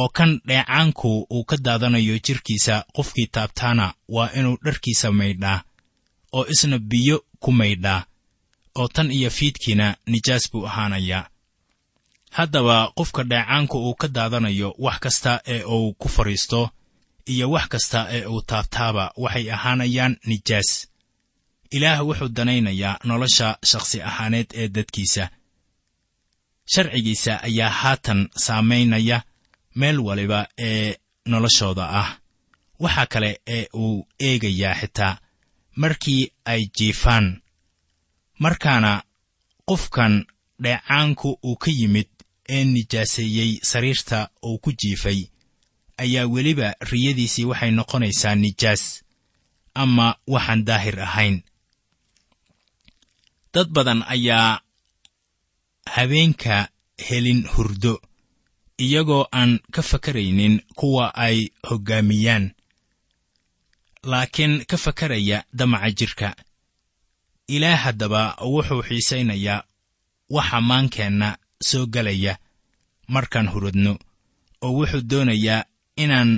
oo 0.00 0.08
kan 0.08 0.40
dheecaanku 0.48 1.26
uu 1.30 1.44
ka 1.44 1.56
daadanayo 1.56 2.18
jidhkiisa 2.26 2.84
qofkii 2.96 3.26
taabtaana 3.34 3.94
waa 4.08 4.30
inuu 4.38 4.56
dharkiisa 4.64 5.12
maydhaa 5.12 5.58
oo 6.32 6.44
isna 6.52 6.78
biyo 6.78 7.16
ku 7.40 7.52
maydhaa 7.52 8.00
oo 8.74 8.88
tan 8.88 9.10
iyo 9.10 9.30
fiidkiina 9.30 9.96
nijaas 10.06 10.44
buu 10.52 10.66
ahaanayaa 10.66 11.28
haddaba 12.30 12.92
qofka 12.96 13.22
dheecaanku 13.30 13.76
uu 13.88 13.94
ka 13.94 14.08
daadanayo 14.08 14.74
wax 14.78 14.98
kasta 15.04 15.40
ee 15.46 15.62
uu 15.64 15.92
ku 16.00 16.08
fadhiisto 16.08 16.70
iyo 17.32 17.50
wax 17.50 17.66
kasta 17.68 18.06
ee 18.16 18.24
uu 18.26 18.42
taabtaaba 18.42 19.12
waxay 19.16 19.52
ahaanayaan 19.52 20.16
nijaas. 20.26 20.70
Ilaah 21.76 22.00
wuxuu 22.06 22.28
danaynayaa 22.36 22.98
nolosha 23.04 23.48
shakhsi 23.70 24.02
ahaaneed 24.02 24.46
ee 24.54 24.68
dadkiisa. 24.68 25.24
Sharcigiisa 26.72 27.42
ayaa 27.42 27.70
haatan 27.70 28.28
saamaynaya 28.44 29.22
meel 29.74 29.98
waliba 30.00 30.48
ee 30.58 30.96
noloshooda 31.26 31.84
ah. 31.90 32.18
Waxa 32.80 33.06
kale 33.06 33.40
ee 33.46 33.66
uu 33.74 34.06
eegayaa 34.18 34.74
xitaa 34.80 35.18
markii 35.76 36.32
ay 36.44 36.62
jiifaan. 36.76 37.42
Markaana 38.38 39.02
qofkan 39.68 40.26
dheecaanku 40.62 41.38
uu 41.44 41.56
ka 41.56 41.70
yimid 41.70 42.08
ee 42.48 42.64
nijaaseeyey 42.64 43.58
sariirta 43.62 44.28
uu 44.46 44.58
ku 44.58 44.72
jiifay 44.72 45.20
ayaa 46.02 46.26
weliba 46.26 46.74
riyadiisii 46.90 47.44
waxay 47.44 47.70
noqonaysaa 47.70 48.34
nijaas 48.34 49.04
ama 49.74 50.16
waxaan 50.26 50.64
daahir 50.64 51.00
ahayn. 51.00 51.42
Dad 53.54 53.68
badan 53.68 54.02
ayaa 54.14 54.60
habeenka 55.86 56.68
helin 57.08 57.46
hurdo 57.48 58.00
iyagoo 58.84 59.24
aan 59.38 59.52
ka 59.74 59.82
fakaraynin 59.90 60.54
kuwa 60.78 61.06
ay 61.26 61.38
hoggaamiyaan 61.68 62.44
laakiin 64.10 64.54
ka 64.70 64.76
fakaraya 64.84 65.38
damaca 65.58 65.90
jidhka 65.98 66.28
ilaah 67.54 67.80
haddaba 67.84 68.22
wuxuu 68.52 68.82
xiisaynayaa 68.88 69.64
waxa 70.36 70.58
maankeenna 70.68 71.28
soo 71.68 71.84
gelaya 71.94 72.34
markaan 73.14 73.48
huradno 73.52 73.92
oo 74.64 74.72
wuxuu 74.78 75.02
doonayaa 75.10 75.64
inaan 76.04 76.30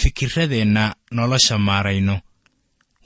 fikiradeenna 0.00 0.84
nolosha 1.16 1.58
maarayno. 1.58 2.16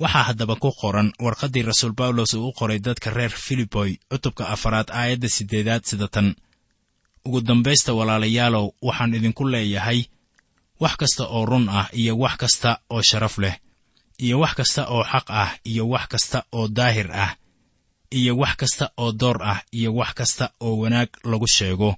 Waxaa 0.01 0.23
haddaba 0.29 0.55
ku 0.63 0.71
qoran 0.81 1.13
warqaddii 1.25 1.63
rasuul 1.63 1.93
bawlos 1.93 2.35
uu 2.35 2.49
u 2.49 2.53
qoray 2.59 2.79
dadka 2.79 3.11
reer 3.11 3.31
filiboy 3.31 3.91
cutubka 4.11 4.49
afaraad 4.55 4.89
aayadda 4.91 5.29
siddeedaad 5.29 5.83
sida 5.85 6.09
tan 6.09 6.35
ugu 7.29 7.41
dambaysta 7.49 7.91
walaalayaalow 7.99 8.67
waxaan 8.83 9.15
idinku 9.19 9.45
leeyahay 9.53 10.01
wax 10.83 10.95
kasta 11.01 11.25
oo 11.37 11.45
run 11.51 11.67
ah 11.69 11.89
iyo 12.01 12.13
wax 12.23 12.37
kasta 12.43 12.71
oo 12.91 13.03
sharaf 13.09 13.39
leh 13.39 13.57
iyo 14.25 14.37
wax 14.43 14.53
kasta 14.59 14.83
oo 14.95 15.05
xaq 15.13 15.27
ah 15.43 15.51
iyo 15.71 15.85
wax 15.93 16.05
kasta 16.13 16.39
oo 16.53 16.69
daahir 16.69 17.09
ah 17.25 17.33
iyo 18.19 18.33
wax 18.41 18.55
kasta 18.61 18.87
oo 19.03 19.13
door 19.21 19.39
ah 19.53 19.61
iyo 19.79 19.91
wax 19.99 20.11
kasta 20.19 20.51
oo 20.61 20.79
wanaag 20.83 21.09
lagu 21.31 21.47
sheego. 21.49 21.97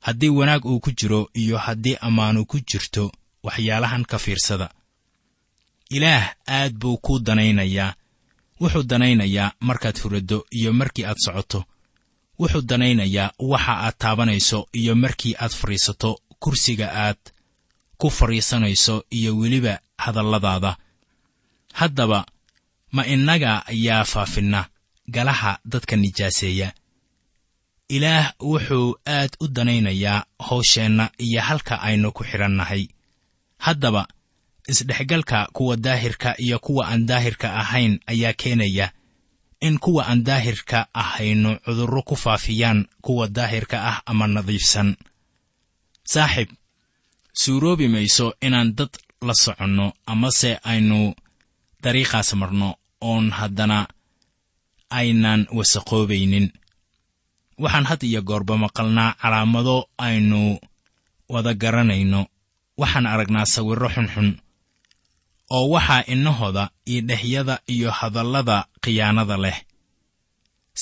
Haddii 0.00 0.28
wanaag 0.28 0.64
uu 0.64 0.80
ku 0.80 0.90
jiro 0.98 1.30
iyo 1.34 1.58
haddii 1.58 1.96
ammaanu 2.00 2.44
ku 2.50 2.58
jirto 2.68 3.12
waxyaalahan 3.42 4.04
ka 4.04 4.18
fiirsada. 4.18 4.68
Ilaah 5.90 6.34
aad 6.48 6.72
buu 6.80 6.96
kuu 6.98 7.18
danaynayaa 7.18 7.94
wuxuu 8.60 8.82
danaynayaa 8.82 9.52
markaad 9.60 9.98
huraddo 10.02 10.46
iyo 10.50 10.72
markii 10.72 11.04
aad 11.04 11.16
socoto 11.24 11.64
wuxuu 12.40 12.62
danaynayaa 12.70 13.32
waxa 13.50 13.72
aad 13.84 13.94
taabanayso 14.02 14.58
iyo 14.80 14.94
markii 15.02 15.34
aad 15.42 15.52
fadhiisato 15.60 16.10
kursiga 16.42 16.86
aad 17.06 17.20
ku 18.00 18.10
fadhiisanayso 18.10 18.94
iyo 19.10 19.30
weliba 19.40 19.74
hadalladaada. 20.04 20.76
Haddaba 21.72 22.26
ma 22.92 23.02
innaga 23.14 23.52
ayaa 23.72 24.04
faafinna 24.04 24.60
galaha 25.14 25.58
dadka 25.64 25.96
nijaaseeya. 25.96 26.72
Ilaah 27.88 28.32
wuxuu 28.40 28.96
aad 29.06 29.30
u 29.40 29.48
danaynayaa 29.48 30.24
hawsheenna 30.48 31.10
iyo 31.18 31.40
halka 31.48 31.74
aynu 31.82 32.12
ku 32.12 32.24
xidhannahay 32.24 32.88
haddaba 33.58 34.06
isdhexgalka 34.68 35.48
kuwa 35.52 35.76
daahirka 35.76 36.34
iyo 36.38 36.58
kuwa 36.58 36.88
aan 36.88 37.06
daahirka 37.06 37.54
ahayn 37.54 38.00
ayaa 38.06 38.32
keenaya 38.32 38.92
in 39.60 39.78
kuwa 39.78 40.02
aan 40.08 40.24
daahirka 40.24 40.88
ahaynu 40.94 41.50
cudurro 41.64 42.02
ku 42.02 42.16
faafiyaan 42.16 42.88
kuwa 43.04 43.28
daahirka 43.28 43.76
ah 43.90 43.98
ama 44.06 44.26
nadiifsan. 44.26 44.96
Saaxib 46.04 46.48
suuroobi 47.32 47.88
mayso 47.88 48.34
inaan 48.46 48.74
dad 48.78 48.90
la 49.26 49.34
soconno 49.34 49.92
amase 50.06 50.58
aynu 50.64 51.14
dariiqaas 51.82 52.34
marno 52.40 52.68
oon 53.00 53.30
haddana 53.38 53.78
aynaan 54.90 55.46
wasaqoobaynin. 55.52 56.46
Waxaan 57.62 57.86
had 57.90 58.02
iyo 58.02 58.22
goorba 58.22 58.56
maqalnaa 58.56 59.14
calaamado 59.20 59.76
aynu 59.98 60.58
wada 61.28 61.54
garanayno. 61.54 62.26
Waxaan 62.80 63.06
aragnaa 63.06 63.44
sawirro 63.54 63.88
xunxun 63.94 64.28
oo 65.56 65.68
waxaa 65.74 66.02
innahooda 66.12 66.64
iyo 66.90 67.00
dhexyada 67.08 67.54
iyo 67.74 67.90
hadallada 67.98 68.56
khiyaanada 68.82 69.36
leh. 69.44 69.58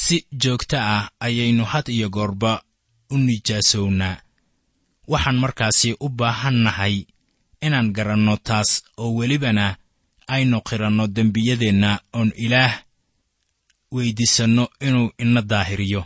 Si 0.02 0.16
joogto 0.42 0.76
ah 0.94 1.10
ayaynu 1.26 1.64
had 1.72 1.86
iyo 1.96 2.08
goorba 2.16 2.52
u 3.10 3.16
nijaasownaa. 3.26 4.16
Waxaan 5.12 5.38
markaasi 5.42 5.90
u 6.00 6.08
baahannahay 6.18 6.96
inaan 7.66 7.88
garanno 7.96 8.34
taas 8.36 8.70
oo 9.02 9.10
welibana 9.18 9.66
aynu 10.34 10.56
qiranno 10.68 11.04
dembiyadeenna 11.16 11.90
oon 12.18 12.30
ilaah 12.44 12.74
weyddiisanno 13.92 14.64
inuu 14.86 15.10
ina 15.18 15.42
daahiriyo. 15.42 16.02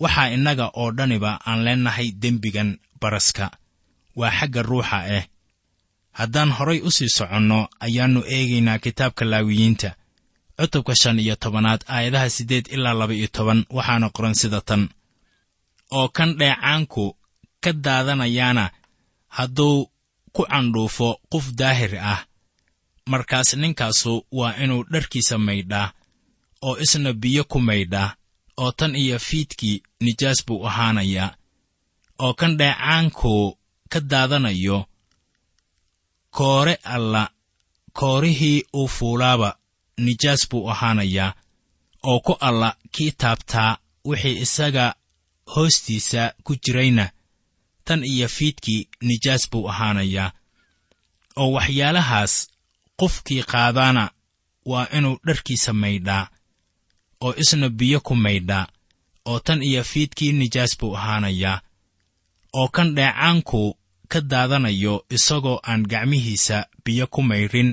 Waxaa 0.00 0.28
innaga 0.36 0.66
oo 0.80 0.90
dhaniba 0.96 1.32
aan 1.46 1.60
leennahay 1.64 2.08
dembigan 2.22 2.70
baraska. 3.00 3.46
Waa 4.16 4.30
xagga 4.38 4.62
ruuxa 4.62 4.98
ah 5.18 5.24
haddaan 6.18 6.50
horay 6.56 6.80
u 6.80 6.90
sii 6.96 7.08
soconno 7.16 7.68
ayaannu 7.80 8.20
eegaynaa 8.36 8.78
kitaabka 8.78 9.24
laawiyiinta. 9.24 9.90
Cutubka 10.60 10.94
shan 11.02 11.18
iyo 11.18 11.36
tobanaad 11.36 11.80
aayadaha 11.94 12.30
siddeed 12.30 12.66
ilaa 12.74 12.94
laba 12.94 13.14
iyo 13.14 13.28
toban 13.36 13.60
waxaana 13.76 14.10
qoran 14.16 14.34
sida 14.34 14.60
tan. 14.60 14.82
Oo 15.90 16.08
kan 16.16 16.30
dheecaanku 16.38 17.04
ka 17.62 17.72
daadanayaana 17.84 18.64
hadduu 19.36 19.90
ku 20.34 20.42
candhuufo 20.50 21.08
qof 21.32 21.46
daahir 21.58 21.94
ah. 22.12 22.20
Markaas 23.06 23.54
ninkaasu 23.54 24.26
waa 24.32 24.54
inuu 24.62 24.84
dharkiisa 24.92 25.38
maydhaa 25.38 25.92
oo 26.62 26.76
isna 26.84 27.12
biyo 27.12 27.44
ku 27.44 27.58
maydhaa 27.60 28.14
oo 28.62 28.72
tan 28.72 28.96
iyo 28.96 29.18
fiidkii 29.18 29.82
nijaas 30.00 30.46
buu 30.46 30.66
ahaanayaa. 30.66 31.34
Oo 32.18 32.34
kan 32.34 32.52
dheecaanku 32.58 33.58
ka 33.92 34.00
daadanayo 34.00 34.78
koore 36.36 36.74
alla 36.74 37.30
koorihii 37.92 38.64
uu 38.74 38.88
fuulaaba 38.88 39.56
nijaas 39.98 40.48
buu 40.50 40.70
ahaanayaa. 40.70 41.34
Oo 42.08 42.20
ku 42.20 42.32
alla 42.40 42.76
kii 42.92 43.10
taabtaa 43.10 43.78
wixii 44.04 44.40
isaga 44.44 44.94
hoostiisa 45.54 46.22
ku 46.44 46.52
jirayna 46.66 47.10
tan 47.84 48.04
iyo 48.04 48.28
fiidkii 48.28 48.88
nijaas 49.08 49.50
buu 49.50 49.68
ahaanayaa. 49.68 50.32
Oo 51.36 51.52
waxyaalahaas 51.56 52.48
qofkii 53.00 53.42
qaadaana 53.42 54.04
waa 54.70 54.86
inuu 54.96 55.18
dharkiisa 55.26 55.72
maydhaa 55.72 56.24
oo 57.20 57.34
isna 57.42 57.68
biyo 57.68 58.00
ku 58.00 58.14
maydhaa 58.14 58.66
oo 59.24 59.38
tan 59.46 59.62
iyo 59.62 59.84
fiidkii 59.84 60.32
nijaas 60.32 60.78
buu 60.80 60.96
ahaanayaa. 60.96 61.60
Oo 62.52 62.68
kan 62.68 62.94
dheecaanku 62.96 63.78
ka 64.12 64.20
daadanayo 64.30 64.94
isagoo 65.16 65.58
aan 65.70 65.82
gacmihiisa 65.92 66.56
biyo 66.84 67.06
ku 67.14 67.20
maydhin 67.30 67.70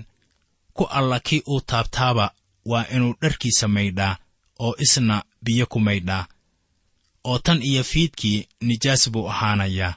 ku 0.76 0.84
alla 0.98 1.18
kii 1.28 1.42
uu 1.52 1.62
taabtaaba 1.70 2.26
waa 2.72 2.86
inuu 2.96 3.14
dharkiisa 3.22 3.68
maydhaa 3.76 4.14
oo 4.66 4.74
isna 4.86 5.16
biyo 5.46 5.66
ku 5.72 5.80
maydhaa 5.88 6.24
oo 7.30 7.38
tan 7.46 7.60
iyo 7.70 7.84
fiidkii 7.92 8.48
nijaas 8.68 9.04
buu 9.14 9.30
ahaanayaa 9.34 9.94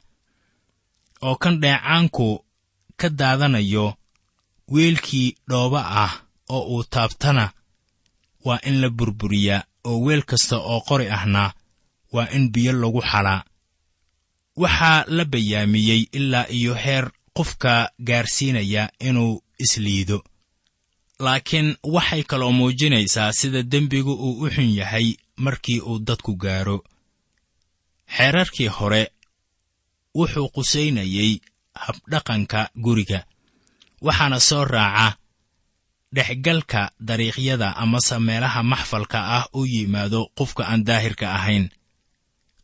oo 1.27 1.35
kan 1.41 1.55
dheecaanku 1.61 2.27
ka 2.99 3.07
daadanayo 3.19 3.85
weelkii 4.73 5.27
dhooba 5.49 5.81
ah 6.03 6.13
oo 6.55 6.63
uu 6.73 6.83
taabtana 6.93 7.45
waa 8.45 8.59
in 8.67 8.75
la 8.81 8.89
burburiyaa 8.97 9.63
oo 9.89 9.97
weel 10.05 10.23
kasta 10.29 10.55
oo 10.71 10.79
qori 10.87 11.07
ahna 11.17 11.43
waa 12.13 12.27
in 12.35 12.43
biyo 12.53 12.71
lagu 12.81 13.01
xalaa 13.11 13.43
waxaa 14.55 15.05
la 15.07 15.25
bayaamiyey 15.25 16.01
ilaa 16.11 16.45
iyo 16.49 16.73
heer 16.73 17.11
qofka 17.33 17.89
gaarsiinaya 18.07 18.89
inuu 18.99 19.43
isliido. 19.59 20.23
Laakiin 21.19 21.77
waxay 21.83 22.23
kaloo 22.23 22.51
muujinaysaa 22.51 23.31
sida 23.31 23.63
dembigu 23.63 24.13
uu 24.13 24.41
u 24.45 24.49
xun 24.49 24.69
yahay 24.75 25.07
markii 25.35 25.79
uu 25.79 25.99
dadku 25.99 26.35
gaaro. 26.35 26.83
Xeerarkii 28.15 28.67
hore 28.67 29.11
wuxuu 30.15 30.49
qusaynayey 30.55 31.39
habdhaqanka 31.75 32.69
guriga 32.83 33.25
waxaana 34.01 34.39
soo 34.39 34.65
raaca 34.65 35.17
dhexgalka 36.15 36.91
dariiqyada 37.07 37.75
amase 37.83 38.19
meelaha 38.19 38.63
maxfalka 38.63 39.19
ah 39.37 39.45
u 39.53 39.65
yimaado 39.65 40.29
qofka 40.37 40.63
aan 40.67 40.83
daahirka 40.87 41.25
ahayn 41.37 41.69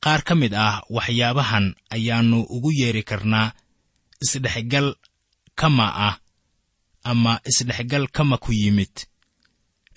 qaar 0.04 0.22
ka 0.28 0.34
mid 0.36 0.54
ah 0.54 0.82
waxyaabahan 0.96 1.66
ayaannu 1.96 2.40
ugu 2.56 2.72
yeeri 2.80 3.04
karnaa 3.10 3.54
isdhexgal 4.24 4.88
kama 5.60 5.88
ah 6.08 6.16
ama 7.04 7.34
isdhexgal 7.50 8.06
kama 8.16 8.38
ku 8.44 8.52
yimid. 8.62 8.94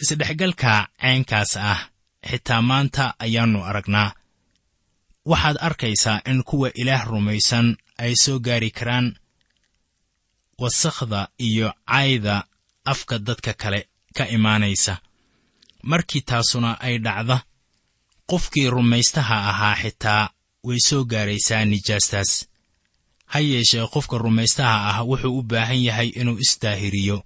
Isdhexgalka 0.02 0.72
ceenkaas 1.00 1.52
ah 1.56 1.80
xitaa 2.28 2.62
maanta 2.68 3.04
ayaannu 3.24 3.60
aragnaa. 3.70 4.14
Waxaad 5.30 5.56
arkaysaa 5.66 6.22
in 6.30 6.42
kuwa 6.48 6.68
ilaah 6.80 7.04
rumaysan 7.10 7.66
ay 8.02 8.12
soo 8.22 8.38
gaari 8.46 8.70
karaan 8.78 9.06
wasakhda 10.58 11.28
iyo 11.38 11.68
cayda 11.86 12.36
afka 12.84 13.18
dadka 13.18 13.52
kale 13.54 13.80
ka 14.16 14.24
imaanaysa. 14.36 14.94
Markii 15.82 16.20
taasuna 16.28 16.70
ay 16.80 16.98
dhacda 16.98 17.36
qofkii 18.30 18.70
rumaystaha 18.70 19.36
ahaa 19.50 19.74
xitaa 19.82 20.30
way 20.66 20.78
soo 20.88 21.04
gaaraysaa 21.12 21.64
nijaastaas 21.64 22.30
ha 23.32 23.38
yeeshee 23.40 23.86
qofka 23.94 24.18
rumaystaha 24.24 24.76
ah 24.90 24.98
wuxuu 25.08 25.38
u 25.38 25.42
baahan 25.42 25.80
yahay 25.86 26.08
inuu 26.20 26.38
isdaahiriyo 26.44 27.18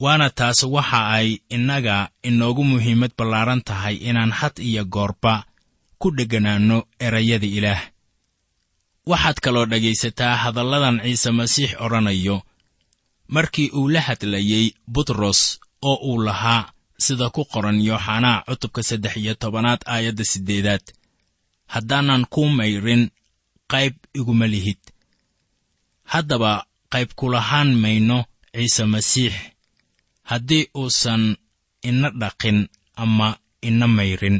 waana 0.00 0.30
taas 0.38 0.62
waxa 0.74 1.00
ay 1.16 1.28
innaga 1.56 1.96
inoogu 2.28 2.64
muhiimad 2.64 3.12
ballaaran 3.18 3.62
tahay 3.68 3.96
inaan 4.08 4.32
had 4.32 4.56
iyo 4.68 4.84
goorba 4.84 5.34
ku 6.00 6.08
dheganaanno 6.16 6.78
erayada 7.06 7.46
ilaah. 7.58 7.82
Waxaad 9.06 9.38
kaloo 9.44 9.66
dhegaysataa 9.66 10.36
hadalladan 10.42 11.00
ciise 11.04 11.30
masiix 11.30 11.70
odhanayo 11.84 12.36
markii 13.28 13.68
uu 13.78 13.88
la 13.88 14.00
hadlayey 14.00 14.72
butros 14.92 15.60
oo 15.82 15.96
uu 16.10 16.22
lahaa 16.26 16.72
sida 17.04 17.26
ku 17.34 17.42
qoran 17.52 17.78
yooxanaa 17.88 18.44
cutubka 18.48 18.80
saddex 18.88 19.14
iyo 19.22 19.34
tobanaad 19.42 19.80
aayadda 19.94 20.24
siddeedaad. 20.32 20.84
Haddaanan 21.74 22.22
kuu 22.32 22.48
mayrin 22.58 23.02
qayb 23.72 23.94
iguma 24.18 24.46
lihid. 24.54 24.80
Haddaba 26.12 26.52
qayb 26.92 27.10
kulahaan 27.18 27.70
mayno 27.82 28.18
ciise 28.54 28.84
masiix. 28.92 29.34
Haddii 30.30 30.64
uusan 30.80 31.22
ina 31.88 32.08
dhaqin 32.20 32.58
ama 33.02 33.28
ina 33.68 33.86
mayrin. 33.98 34.38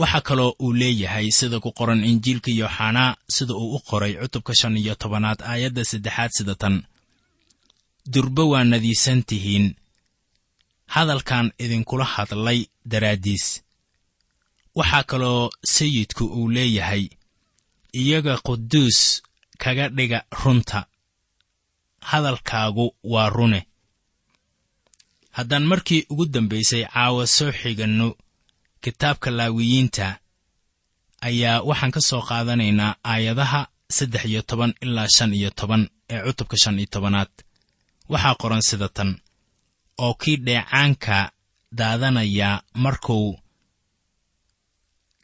Waxaa 0.00 0.20
kaloo 0.28 0.52
uu 0.64 0.72
leeyahay 0.80 1.28
sida 1.38 1.56
ku 1.64 1.70
qoran 1.78 2.04
injiilka 2.10 2.50
yooxanaa 2.60 3.16
sida 3.34 3.54
uu 3.62 3.74
u 3.76 3.78
qoray 3.88 4.12
cutubka 4.20 4.52
shan 4.60 4.76
iyo 4.82 4.94
tobanaad 5.02 5.40
aayadda 5.50 5.82
saddexaad 5.90 6.30
sida 6.36 6.54
tan. 6.62 6.76
Durba 8.12 8.42
waa 8.52 8.64
nadiisan 8.72 9.20
tihiin 9.28 9.66
hadalkan 10.94 11.46
idinkula 11.64 12.04
hadlay 12.14 12.60
daraaddiis. 12.90 13.46
Waxaa 14.78 15.04
kaloo 15.10 15.50
sayidku 15.74 16.24
uu 16.38 16.48
leeyahay 16.54 17.04
iyaga 18.00 18.34
quduus 18.46 18.98
kaga 19.62 19.88
dhiga 19.96 20.20
runta. 20.42 20.80
Hadalkaagu 22.10 22.86
waa 23.12 23.28
rune. 23.36 23.60
Haddaan 25.36 25.64
markii 25.70 26.06
ugu 26.10 26.24
dambaysay 26.26 26.84
caawa 26.92 27.26
soo 27.26 27.52
xiganno 27.60 28.08
kitaabka 28.82 29.30
laawiyiinta 29.38 30.06
ayaa 31.28 31.62
waxaan 31.68 31.90
ka 31.96 32.00
soo 32.08 32.22
qaadanaynaa 32.28 32.92
aayadaha 33.12 33.60
saddex 33.96 34.24
iyo 34.30 34.42
toban 34.42 34.72
ilaa 34.84 35.08
shan 35.16 35.34
iyo 35.38 35.50
toban 35.58 35.82
ee 36.12 36.20
cutubka 36.26 36.56
shan 36.62 36.78
iyo 36.78 36.88
tobanaad. 36.94 37.32
Waxaa 38.12 38.34
qoran 38.40 38.62
sida 38.68 38.88
tan 38.96 39.10
oo 40.04 40.14
kii 40.14 40.36
dheecaanka 40.46 41.32
daadanaya 41.78 42.62
markuu 42.74 43.38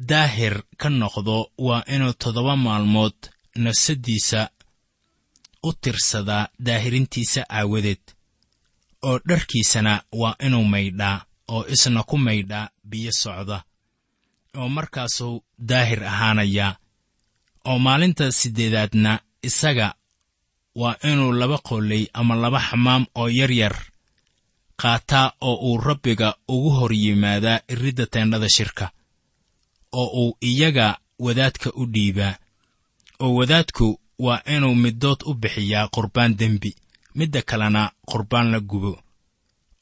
daahir 0.08 0.62
ka 0.80 0.88
noqdo 1.00 1.36
waa 1.66 1.82
inuu 1.94 2.12
toddoba 2.22 2.54
maalmood 2.56 3.18
nafsaddiisa 3.64 4.40
u 5.62 5.72
tirsadaa 5.82 6.48
daahirintiisa 6.66 7.42
aawadeed 7.58 8.04
oo 9.08 9.18
dharkiisana 9.28 9.92
waa 10.20 10.36
inuu 10.46 10.64
maydhaa 10.64 11.24
oo 11.54 11.62
isna 11.74 12.02
ku 12.08 12.16
maydhaa 12.26 12.70
biyo 12.90 13.12
socda 13.22 13.58
oo 14.58 14.68
markaasuu 14.76 15.44
daahir 15.68 16.04
ahaanayaa 16.04 16.76
oo 17.68 17.78
maalinta 17.78 18.32
siddeedaadna 18.32 19.12
isaga 19.48 19.94
waa 20.80 20.96
inuu 21.10 21.32
laba 21.40 21.58
qolley 21.68 22.04
ama 22.12 22.34
laba 22.42 22.60
xamaam 22.68 23.02
oo 23.20 23.28
yaryar 23.38 23.74
qaataa 24.82 25.32
oo 25.40 25.54
uu 25.68 25.76
rabbiga 25.86 26.34
ugu 26.48 26.70
hor 26.70 26.92
yimaadaa 27.02 27.60
iridda 27.72 28.06
teendhada 28.06 28.48
shirka 28.56 28.90
oo 29.92 30.06
uu 30.22 30.36
iyaga 30.50 30.98
wadaadka 31.18 31.70
u 31.80 31.86
dhiibaa. 31.86 32.34
Oo 33.20 33.34
wadaadku 33.38 34.00
waa 34.18 34.40
inuu 34.54 34.74
middood 34.74 35.20
u 35.26 35.34
bixiyaa 35.34 35.88
qurbaan 35.94 36.36
dembi 36.38 36.70
midda 37.14 37.42
kalena 37.42 37.82
qurbaan 38.10 38.50
la 38.52 38.60
gubo. 38.60 38.92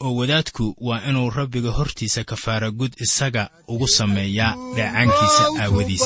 Oo 0.05 0.15
wadaadku 0.19 0.75
waa 0.87 1.01
inuu 1.09 1.31
rabbiga 1.31 1.71
hortiisa 1.71 2.25
kafaara 2.25 2.71
gud 2.71 2.93
isaga 3.05 3.51
ugu 3.69 3.89
sameeyaa 3.89 4.57
dheecaankiisa 4.77 5.45
aawadiis 5.63 6.05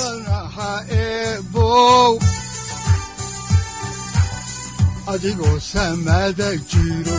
adigoo 5.13 5.59
samaada 5.61 6.49
jiro 6.57 7.19